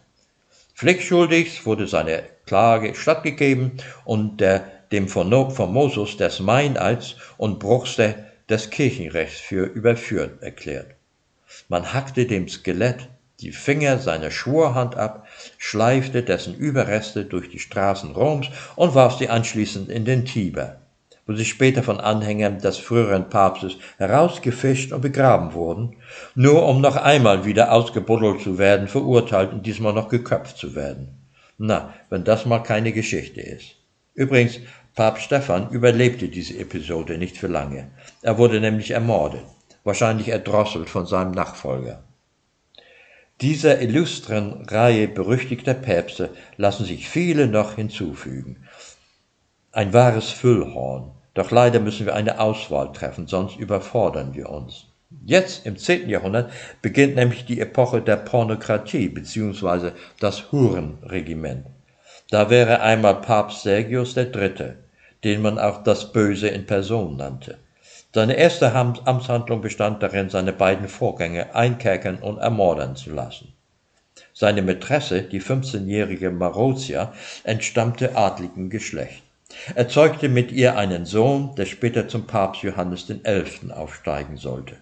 [0.73, 3.73] Pflichtschuldig wurde seine Klage stattgegeben
[4.03, 7.97] und der, dem Formosus des Meineids und Bruchs
[8.51, 10.95] des Kirchenrechts für überführt erklärt.
[11.69, 13.07] Man hackte dem Skelett
[13.39, 15.25] die Finger seiner Schwurhand ab,
[15.57, 20.81] schleifte dessen Überreste durch die Straßen Roms und warf sie anschließend in den Tiber,
[21.25, 25.95] wo sie später von Anhängern des früheren Papstes herausgefischt und begraben wurden,
[26.35, 31.17] nur um noch einmal wieder ausgebuddelt zu werden, verurteilt und diesmal noch geköpft zu werden.
[31.57, 33.75] Na, wenn das mal keine Geschichte ist.
[34.13, 34.59] Übrigens,
[34.93, 37.89] Papst Stephan überlebte diese Episode nicht für lange.
[38.21, 39.45] Er wurde nämlich ermordet,
[39.85, 42.03] wahrscheinlich erdrosselt von seinem Nachfolger.
[43.39, 48.67] Dieser illustren Reihe berüchtigter Päpste lassen sich viele noch hinzufügen.
[49.71, 54.87] Ein wahres Füllhorn, doch leider müssen wir eine Auswahl treffen, sonst überfordern wir uns.
[55.25, 56.09] Jetzt im 10.
[56.09, 59.91] Jahrhundert beginnt nämlich die Epoche der Pornokratie bzw.
[60.19, 61.65] das Hurenregiment.
[62.31, 64.75] Da wäre einmal Papst Sergius III.,
[65.25, 67.57] den man auch das Böse in Person nannte.
[68.13, 73.51] Seine erste Amtshandlung bestand darin, seine beiden Vorgänger einkerkern und ermordern zu lassen.
[74.33, 77.11] Seine Mätresse, die 15-jährige Marozia,
[77.43, 79.23] entstammte adligem Geschlecht.
[79.75, 83.71] Er zeugte mit ihr einen Sohn, der später zum Papst Johannes XI.
[83.73, 84.77] aufsteigen sollte.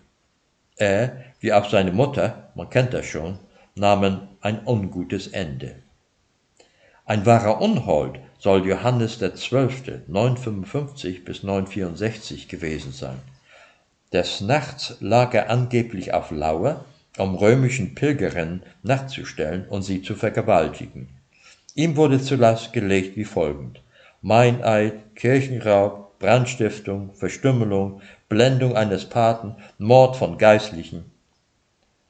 [0.78, 3.40] Er, wie auch seine Mutter, man kennt das schon,
[3.74, 5.78] nahmen ein ungutes Ende.
[7.10, 10.02] Ein wahrer Unhold soll Johannes XII.
[10.06, 13.18] 955 bis 964 gewesen sein.
[14.14, 16.86] Des Nachts lag er angeblich auf Lauer,
[17.18, 21.10] um römischen Pilgerinnen nachzustellen und sie zu vergewaltigen.
[21.74, 23.82] Ihm wurde zu Last gelegt wie folgend
[24.22, 31.06] Meineid, Kirchenraub, Brandstiftung, Verstümmelung, Blendung eines Paten, Mord von Geistlichen.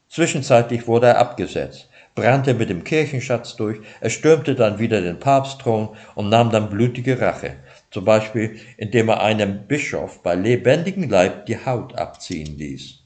[0.10, 1.89] Zwischenzeitlich wurde er abgesetzt,
[2.20, 7.56] brannte mit dem Kirchenschatz durch, erstürmte dann wieder den Papstthron und nahm dann blutige Rache,
[7.92, 13.00] zum Beispiel indem er einem Bischof bei lebendigem Leib die Haut abziehen ließ.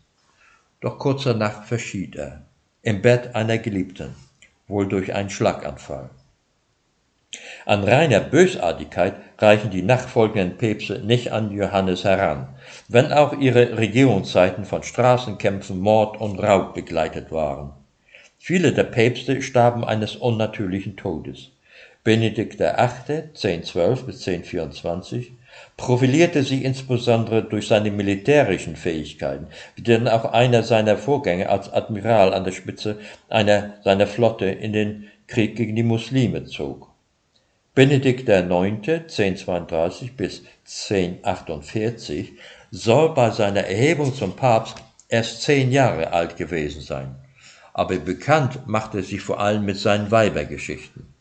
[0.82, 2.48] Doch kurz danach verschied er,
[2.82, 4.16] im Bett einer Geliebten,
[4.68, 6.10] wohl durch einen Schlaganfall.
[7.66, 12.48] An reiner Bösartigkeit reichen die nachfolgenden Päpste nicht an Johannes heran,
[12.88, 17.74] wenn auch ihre Regierungszeiten von Straßenkämpfen, Mord und Raub begleitet waren.
[18.46, 21.52] Viele der Päpste starben eines unnatürlichen Todes.
[22.04, 23.30] Benedikt VIII.
[23.36, 25.32] (1012 bis 1024)
[25.78, 32.34] profilierte sich insbesondere durch seine militärischen Fähigkeiten, wie denn auch einer seiner Vorgänger als Admiral
[32.34, 36.90] an der Spitze einer seiner Flotte in den Krieg gegen die Muslime zog.
[37.74, 38.50] Benedikt IX.
[38.50, 42.34] (1032 bis 1048)
[42.72, 44.76] soll bei seiner Erhebung zum Papst
[45.08, 47.23] erst zehn Jahre alt gewesen sein
[47.74, 51.14] aber bekannt machte er sich vor allem mit seinen Weibergeschichten.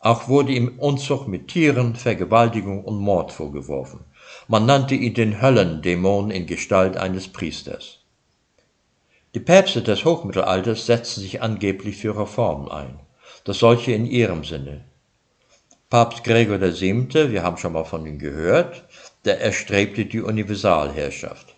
[0.00, 4.00] Auch wurde ihm Unzucht mit Tieren, Vergewaltigung und Mord vorgeworfen.
[4.48, 8.00] Man nannte ihn den Höllendämon in Gestalt eines Priesters.
[9.34, 12.98] Die Päpste des Hochmittelalters setzten sich angeblich für Reformen ein,
[13.44, 14.84] das solche in ihrem Sinne.
[15.90, 18.84] Papst Gregor VII., wir haben schon mal von ihm gehört,
[19.24, 21.54] der erstrebte die Universalherrschaft.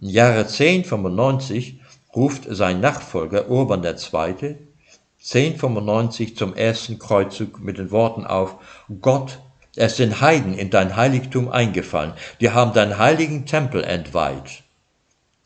[0.00, 1.80] Im Jahre 1095
[2.14, 4.56] ruft sein Nachfolger Urban II.
[5.22, 8.56] 1095 zum ersten Kreuzzug mit den Worten auf,
[9.00, 9.38] Gott,
[9.76, 14.62] es sind Heiden in dein Heiligtum eingefallen, die haben deinen heiligen Tempel entweiht.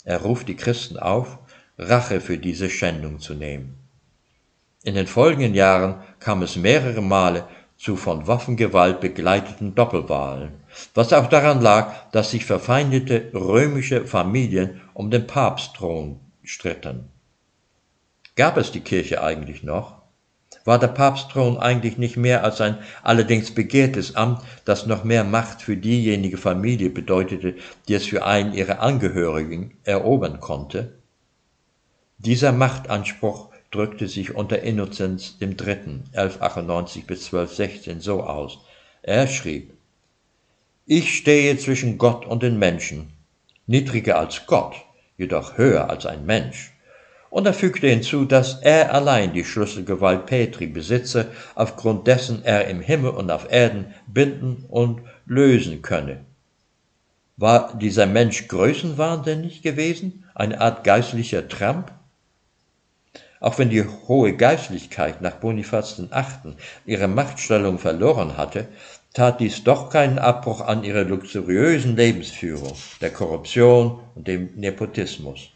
[0.05, 1.39] Er ruft die Christen auf,
[1.77, 3.77] Rache für diese Schändung zu nehmen.
[4.85, 10.53] In den folgenden Jahren kam es mehrere Male zu von Waffengewalt begleiteten Doppelwahlen,
[10.95, 17.09] was auch daran lag, dass sich verfeindete römische Familien um den Papstthron stritten.
[18.37, 20.03] Gab es die Kirche eigentlich noch?
[20.65, 25.61] War der Papstthron eigentlich nicht mehr als ein allerdings begehrtes Amt, das noch mehr Macht
[25.61, 30.95] für diejenige Familie bedeutete, die es für einen ihrer Angehörigen erobern konnte?
[32.19, 35.51] Dieser Machtanspruch drückte sich unter Innozenz III.
[36.13, 38.61] 1198 bis 1216 so aus.
[39.03, 39.75] Er schrieb,
[40.87, 43.13] Ich stehe zwischen Gott und den Menschen,
[43.67, 44.77] niedriger als Gott,
[45.17, 46.73] jedoch höher als ein Mensch.
[47.31, 52.81] Und er fügte hinzu, dass er allein die Schlüsselgewalt Petri besitze, aufgrund dessen er im
[52.81, 56.21] Himmel und auf Erden binden und lösen könne.
[57.37, 61.91] War dieser Mensch größenwahnsinnig gewesen, eine Art geistlicher Tramp?
[63.41, 66.55] Auch wenn die hohe Geistlichkeit nach Bonifaz VIII.
[66.87, 68.69] ihre Machtstellung verloren hatte,
[69.15, 75.51] tat dies doch keinen Abbruch an ihrer luxuriösen Lebensführung, der Korruption und dem Nepotismus.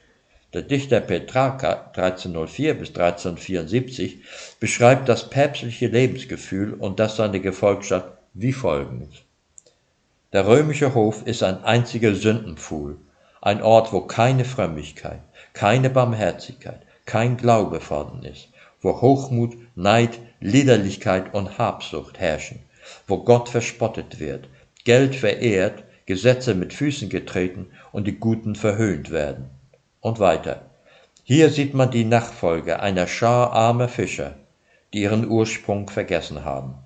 [0.55, 4.21] Der Dichter Petrarca 1304 bis 1374
[4.61, 9.25] beschreibt das päpstliche Lebensgefühl und das seiner Gefolgschaft wie folgend.
[10.33, 12.97] Der römische Hof ist ein einziger Sündenpfuhl,
[13.43, 15.21] ein Ort, wo keine Frömmigkeit,
[15.53, 18.49] keine Barmherzigkeit, kein Glaube vorhanden ist,
[18.81, 22.61] wo Hochmut, Neid, Liederlichkeit und Habsucht herrschen,
[23.07, 24.49] wo Gott verspottet wird,
[24.85, 29.51] Geld verehrt, Gesetze mit Füßen getreten und die Guten verhöhnt werden.
[30.01, 30.63] Und weiter.
[31.23, 34.37] Hier sieht man die Nachfolge einer Schar armer Fischer,
[34.95, 36.77] die ihren Ursprung vergessen haben.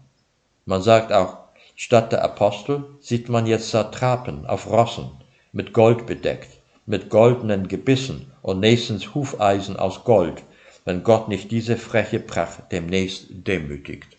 [0.65, 1.37] Man sagt auch,
[1.77, 5.11] statt der Apostel sieht man jetzt Satrapen auf Rossen,
[5.53, 6.51] mit Gold bedeckt,
[6.87, 10.43] mit goldenen Gebissen und nächstens Hufeisen aus Gold,
[10.85, 14.17] wenn Gott nicht diese freche Pracht demnächst demütigt.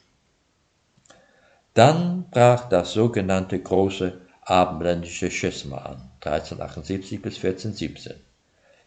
[1.73, 8.13] Dann brach das sogenannte große abendländische Schisma an, 1378 bis 1417.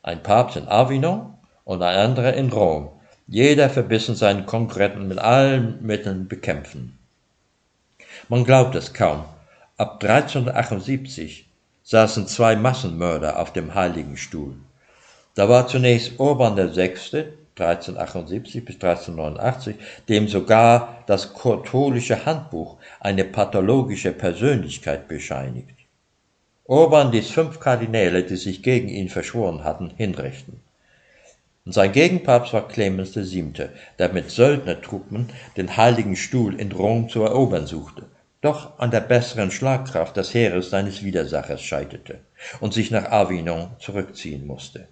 [0.02, 1.34] Ein Papst in Avignon
[1.64, 2.90] und ein anderer in Rom,
[3.26, 6.96] jeder verbissen seinen Konkurrenten mit allen Mitteln bekämpfen.
[8.28, 9.24] Man glaubt es kaum,
[9.76, 11.48] ab 1378
[11.82, 14.54] saßen zwei Massenmörder auf dem Heiligen Stuhl.
[15.34, 17.24] Da war zunächst Urban VI.,
[17.58, 19.76] 1378 bis 1389,
[20.08, 25.74] dem sogar das katholische Handbuch eine pathologische Persönlichkeit bescheinigt.
[26.64, 30.60] Urban ließ fünf Kardinäle, die sich gegen ihn verschworen hatten, hinrichten.
[31.64, 37.22] Und sein Gegenpapst war Clemens VII., der mit Söldnertruppen den Heiligen Stuhl in Rom zu
[37.22, 38.04] erobern suchte,
[38.40, 42.20] doch an der besseren Schlagkraft des Heeres seines Widersachers scheiterte
[42.60, 44.88] und sich nach Avignon zurückziehen musste.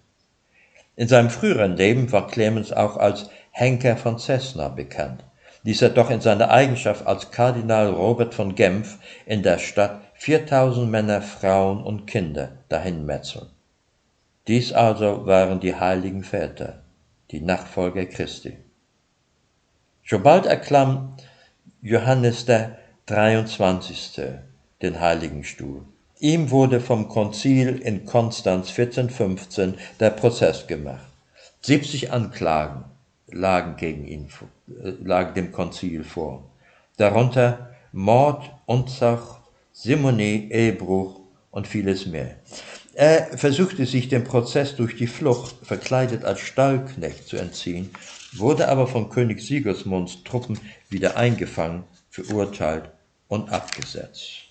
[0.96, 5.24] In seinem früheren Leben war Clemens auch als Henker von Cessna bekannt,
[5.64, 10.88] ließ er doch in seiner Eigenschaft als Kardinal Robert von Genf in der Stadt 4000
[10.90, 13.48] Männer, Frauen und Kinder dahinmetzeln.
[14.46, 16.82] Dies also waren die heiligen Väter,
[17.30, 18.58] die Nachfolger Christi.
[20.02, 21.16] Schon bald erklomm
[21.80, 24.22] Johannes der 23.
[24.82, 25.86] den heiligen Stuhl.
[26.20, 31.06] Ihm wurde vom Konzil in Konstanz 1415 der Prozess gemacht.
[31.62, 32.84] 70 Anklagen
[33.26, 34.28] lagen gegen ihn,
[34.68, 36.50] äh, lagen dem Konzil vor.
[36.96, 39.40] Darunter Mord, Unzucht,
[39.72, 42.36] Simonie, Ehebruch und vieles mehr.
[42.94, 47.90] Er versuchte sich dem Prozess durch die Flucht, verkleidet als Stallknecht, zu entziehen,
[48.32, 50.60] wurde aber von König Sigismunds Truppen
[50.90, 52.90] wieder eingefangen, verurteilt
[53.26, 54.43] und abgesetzt.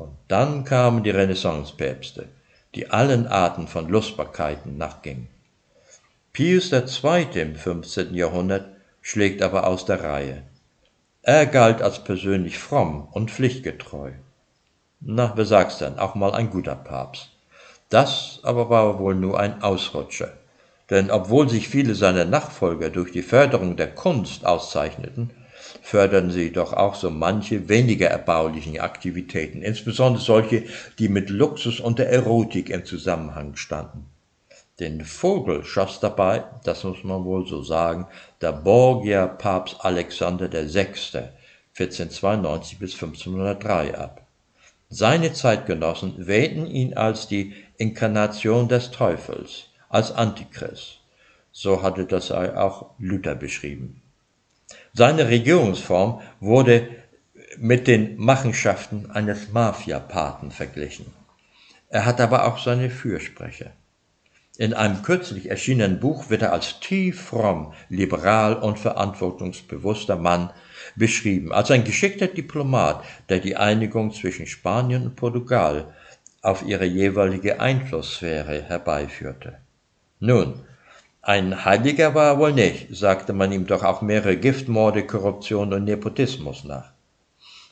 [0.00, 2.26] Und dann kamen die Renaissancepäpste,
[2.74, 5.28] die allen Arten von Lustbarkeiten nachgingen.
[6.32, 7.26] Pius II.
[7.34, 8.14] im 15.
[8.14, 8.68] Jahrhundert
[9.02, 10.42] schlägt aber aus der Reihe.
[11.20, 14.12] Er galt als persönlich fromm und pflichtgetreu.
[15.00, 17.28] Na, wer sagt's denn, auch mal ein guter Papst.
[17.90, 20.32] Das aber war wohl nur ein Ausrutscher.
[20.88, 25.30] Denn obwohl sich viele seiner Nachfolger durch die Förderung der Kunst auszeichneten,
[25.82, 30.64] fördern sie doch auch so manche weniger erbaulichen Aktivitäten, insbesondere solche,
[30.98, 34.06] die mit Luxus und der Erotik im Zusammenhang standen.
[34.80, 38.06] Den Vogel schoss dabei, das muss man wohl so sagen,
[38.40, 40.88] der Borgia Papst Alexander VI.
[41.78, 44.26] 1492 bis 1503 ab.
[44.88, 51.00] Seine Zeitgenossen wählten ihn als die Inkarnation des Teufels, als Antichrist.
[51.52, 53.99] So hatte das auch Luther beschrieben.
[54.92, 56.88] Seine Regierungsform wurde
[57.58, 61.06] mit den Machenschaften eines Mafiapaten verglichen.
[61.88, 63.72] Er hat aber auch seine Fürsprecher.
[64.58, 70.50] In einem kürzlich erschienenen Buch wird er als tief fromm, liberal und verantwortungsbewusster Mann
[70.96, 75.94] beschrieben, als ein geschickter Diplomat, der die Einigung zwischen Spanien und Portugal
[76.42, 79.58] auf ihre jeweilige Einflusssphäre herbeiführte.
[80.18, 80.60] Nun,
[81.22, 85.84] ein Heiliger war er wohl nicht, sagte man ihm doch auch mehrere Giftmorde, Korruption und
[85.84, 86.92] Nepotismus nach.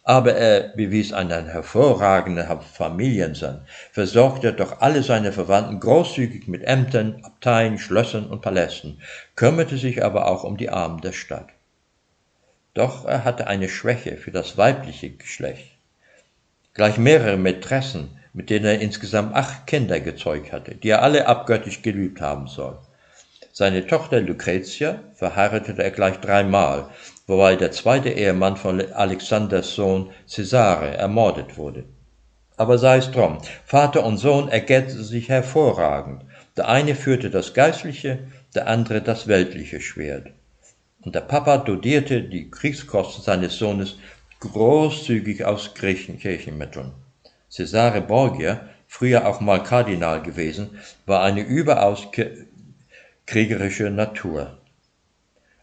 [0.04, 7.78] Aber er bewies einen hervorragenden Familiensinn, versorgte doch alle seine Verwandten großzügig mit Ämtern, Abteien,
[7.78, 9.00] Schlössern und Palästen,
[9.34, 11.48] kümmerte sich aber auch um die Armen der Stadt.
[12.74, 15.72] Doch er hatte eine Schwäche für das weibliche Geschlecht.
[16.74, 21.80] Gleich mehrere Mätressen, mit denen er insgesamt acht Kinder gezeugt hatte, die er alle abgöttisch
[21.80, 22.78] geliebt haben soll.
[23.58, 26.90] Seine Tochter Lucretia verheiratete er gleich dreimal,
[27.26, 31.82] wobei der zweite Ehemann von Alexanders Sohn Cesare ermordet wurde.
[32.56, 36.24] Aber sei es drum, Vater und Sohn ergänzten sich hervorragend.
[36.56, 40.28] Der eine führte das geistliche, der andere das weltliche Schwert.
[41.02, 43.96] Und der Papa dodierte die Kriegskosten seines Sohnes
[44.38, 46.92] großzügig aus Kirchenmitteln.
[47.50, 52.06] Cesare Borgia, früher auch mal Kardinal gewesen, war eine überaus
[53.28, 54.56] kriegerische Natur.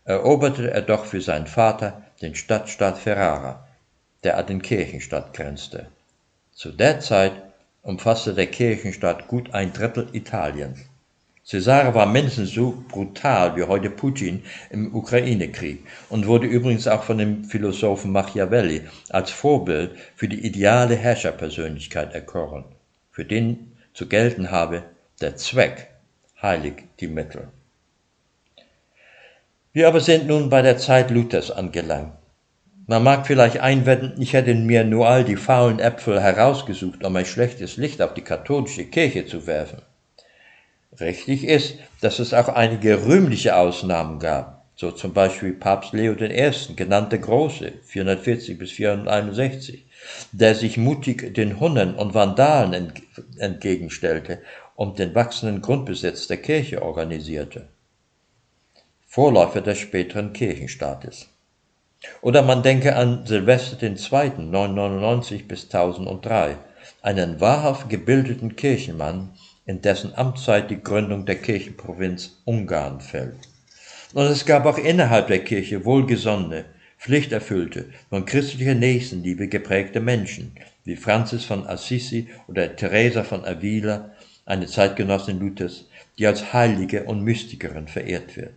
[0.03, 3.67] Eroberte er doch für seinen Vater den Stadtstaat Ferrara,
[4.23, 5.87] der an den Kirchenstaat grenzte.
[6.51, 7.31] Zu der Zeit
[7.81, 10.77] umfasste der Kirchenstaat gut ein Drittel Italiens.
[11.43, 17.17] Cesare war mindestens so brutal wie heute Putin im Ukraine-Krieg und wurde übrigens auch von
[17.17, 22.65] dem Philosophen Machiavelli als Vorbild für die ideale Herrscherpersönlichkeit erkoren,
[23.09, 24.83] für den zu gelten habe,
[25.19, 25.94] der Zweck
[26.41, 27.47] heiligt die Mittel.
[29.73, 32.13] Wir aber sind nun bei der Zeit Luthers angelangt.
[32.87, 37.25] Man mag vielleicht einwenden, ich hätte mir nur all die faulen Äpfel herausgesucht, um ein
[37.25, 39.81] schlechtes Licht auf die katholische Kirche zu werfen.
[40.99, 46.51] Richtig ist, dass es auch einige rühmliche Ausnahmen gab, so zum Beispiel Papst Leo I.,
[46.75, 49.85] genannt der Große, 440 bis 461,
[50.31, 52.93] der sich mutig den Hunnen und Vandalen
[53.39, 54.39] entgegenstellte
[54.75, 57.67] und den wachsenden Grundbesitz der Kirche organisierte.
[59.07, 61.29] Vorläufer des späteren Kirchenstaates.
[62.21, 63.95] Oder man denke an Silvester II.
[64.37, 66.57] 999 bis 1003,
[67.01, 69.29] einen wahrhaft gebildeten Kirchenmann,
[69.65, 73.37] in dessen Amtszeit die Gründung der Kirchenprovinz Ungarn fällt.
[74.13, 76.65] Und es gab auch innerhalb der Kirche wohlgesonnene,
[76.99, 84.11] pflichterfüllte, von christlicher Nächstenliebe geprägte Menschen, wie Francis von Assisi oder Teresa von Avila,
[84.45, 85.85] eine Zeitgenossin Luthers,
[86.17, 88.53] die als Heilige und Mystikerin verehrt wird.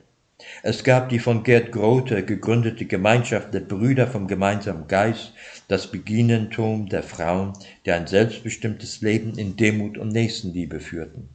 [0.62, 5.32] Es gab die von Gerd Grote gegründete Gemeinschaft der Brüder vom gemeinsamen Geist,
[5.66, 11.28] das Beginnentum der Frauen, die ein selbstbestimmtes Leben in Demut und Nächstenliebe führten.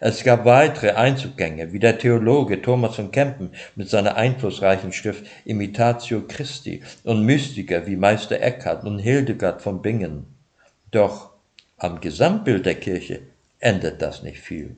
[0.00, 6.22] Es gab weitere Einzuggänge, wie der Theologe Thomas von Kempen mit seiner einflussreichen Schrift Imitatio
[6.26, 10.26] Christi und Mystiker wie Meister Eckhart und Hildegard von Bingen.
[10.90, 11.30] Doch
[11.76, 13.20] am Gesamtbild der Kirche
[13.60, 14.76] ändert das nicht viel.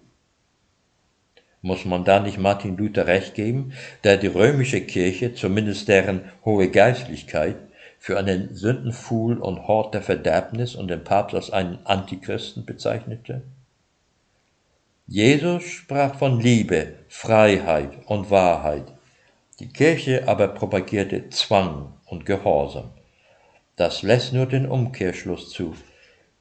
[1.60, 3.72] Muss man da nicht Martin Luther recht geben,
[4.04, 7.56] der die römische Kirche, zumindest deren hohe Geistlichkeit,
[7.98, 13.42] für einen Sündenfuhl und Hort der Verderbnis und den Papst als einen Antichristen bezeichnete?
[15.06, 18.92] Jesus sprach von Liebe, Freiheit und Wahrheit.
[19.58, 22.90] Die Kirche aber propagierte Zwang und Gehorsam.
[23.74, 25.74] Das lässt nur den Umkehrschluss zu.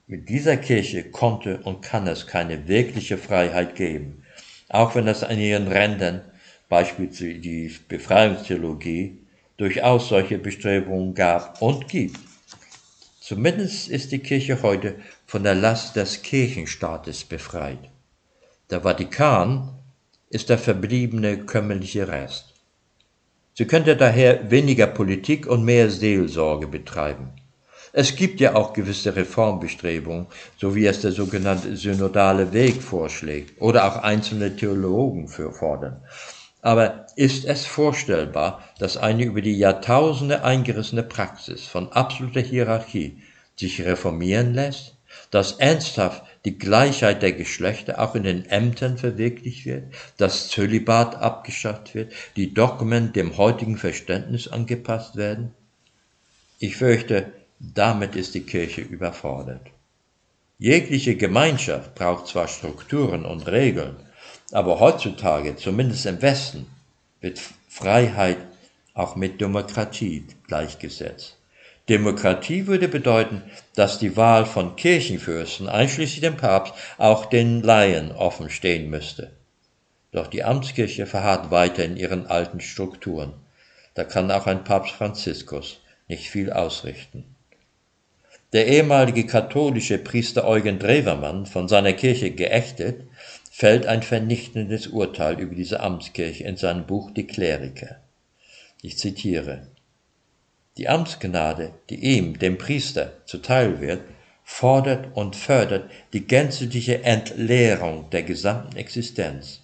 [0.08, 4.24] Mit dieser Kirche konnte und kann es keine wirkliche Freiheit geben
[4.68, 6.20] auch wenn es an ihren Rändern,
[6.68, 9.18] beispielsweise die Befreiungstheologie,
[9.56, 12.20] durchaus solche Bestrebungen gab und gibt.
[13.20, 14.96] Zumindest ist die Kirche heute
[15.26, 17.90] von der Last des Kirchenstaates befreit.
[18.70, 19.74] Der Vatikan
[20.30, 22.54] ist der verbliebene kümmerliche Rest.
[23.54, 27.32] Sie könnte daher weniger Politik und mehr Seelsorge betreiben.
[28.00, 33.88] Es gibt ja auch gewisse Reformbestrebungen, so wie es der sogenannte synodale Weg vorschlägt oder
[33.88, 36.00] auch einzelne Theologen fordern.
[36.62, 43.20] Aber ist es vorstellbar, dass eine über die Jahrtausende eingerissene Praxis von absoluter Hierarchie
[43.56, 44.94] sich reformieren lässt,
[45.32, 51.96] dass ernsthaft die Gleichheit der Geschlechter auch in den Ämtern verwirklicht wird, dass Zölibat abgeschafft
[51.96, 55.52] wird, die Dogmen dem heutigen Verständnis angepasst werden?
[56.60, 59.66] Ich fürchte, damit ist die Kirche überfordert.
[60.58, 63.96] Jegliche Gemeinschaft braucht zwar Strukturen und Regeln,
[64.52, 66.66] aber heutzutage, zumindest im Westen,
[67.20, 68.38] wird Freiheit
[68.94, 71.36] auch mit Demokratie gleichgesetzt.
[71.88, 73.42] Demokratie würde bedeuten,
[73.74, 79.30] dass die Wahl von Kirchenfürsten, einschließlich dem Papst, auch den Laien offen stehen müsste.
[80.12, 83.32] Doch die Amtskirche verharrt weiter in ihren alten Strukturen.
[83.94, 87.24] Da kann auch ein Papst Franziskus nicht viel ausrichten.
[88.54, 93.04] Der ehemalige katholische Priester Eugen Drewermann, von seiner Kirche geächtet,
[93.50, 97.96] fällt ein vernichtendes Urteil über diese Amtskirche in seinem Buch Die Kleriker.
[98.80, 99.66] Ich zitiere
[100.78, 104.00] Die Amtsgnade, die ihm, dem Priester, zuteil wird,
[104.44, 109.60] fordert und fördert die gänzliche Entleerung der gesamten Existenz,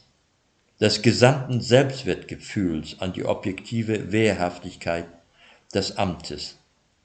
[0.79, 5.07] des gesamten Selbstwertgefühls an die objektive Wehrhaftigkeit
[5.73, 6.59] des Amtes.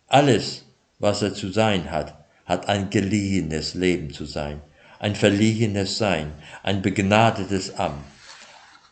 [0.07, 0.65] Alles
[0.99, 2.13] was er zu sein hat,
[2.45, 4.61] hat ein geliehenes Leben zu sein,
[4.99, 8.03] ein verliehenes Sein, ein begnadetes Amt.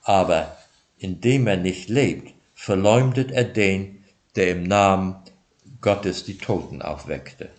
[0.03, 0.57] Aber
[0.97, 4.05] indem er nicht lebt, verleumdet er den,
[4.35, 5.15] der im Namen
[5.81, 7.49] Gottes die Toten aufweckte.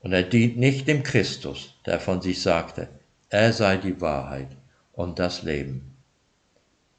[0.00, 2.88] Und er dient nicht dem Christus, der von sich sagte,
[3.30, 4.48] er sei die Wahrheit
[4.92, 5.96] und das Leben.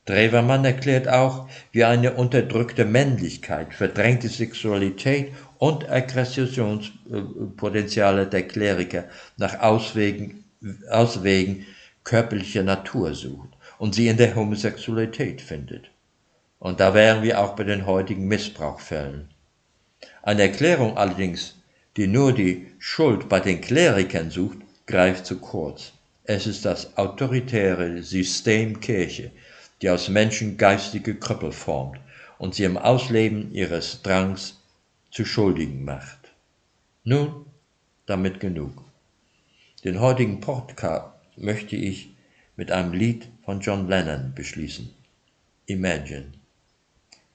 [0.05, 5.31] Drewermann erklärt auch, wie eine unterdrückte Männlichkeit, verdrängte Sexualität
[5.63, 9.05] und Aggressionspotenziale der Kleriker
[9.37, 10.43] nach Auswegen,
[10.89, 11.65] Auswegen
[12.03, 13.47] körperlicher Natur sucht
[13.77, 15.89] und sie in der Homosexualität findet.
[16.59, 19.29] Und da wären wir auch bei den heutigen Missbrauchfällen.
[20.21, 21.55] Eine Erklärung allerdings,
[21.95, 25.93] die nur die Schuld bei den Klerikern sucht, greift zu kurz.
[26.25, 29.31] Es ist das autoritäre System Kirche,
[29.81, 32.01] die aus Menschen geistige Krüppel formt
[32.37, 34.59] und sie im Ausleben ihres Drangs
[35.13, 36.33] zu Schuldigen macht.
[37.03, 37.45] Nun,
[38.07, 38.83] damit genug.
[39.83, 42.15] Den heutigen Podcast möchte ich
[42.55, 44.89] mit einem Lied von John Lennon beschließen.
[45.67, 46.31] Imagine.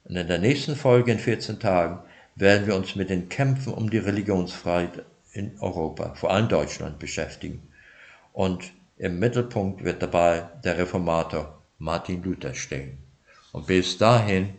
[0.03, 2.01] Und in der nächsten Folge in 14 Tagen
[2.35, 7.63] werden wir uns mit den Kämpfen um die Religionsfreiheit in Europa, vor allem Deutschland, beschäftigen.
[8.33, 12.97] Und im Mittelpunkt wird dabei der Reformator Martin Luther stehen.
[13.53, 14.49] Und bis dahin,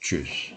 [0.00, 0.52] tschüss.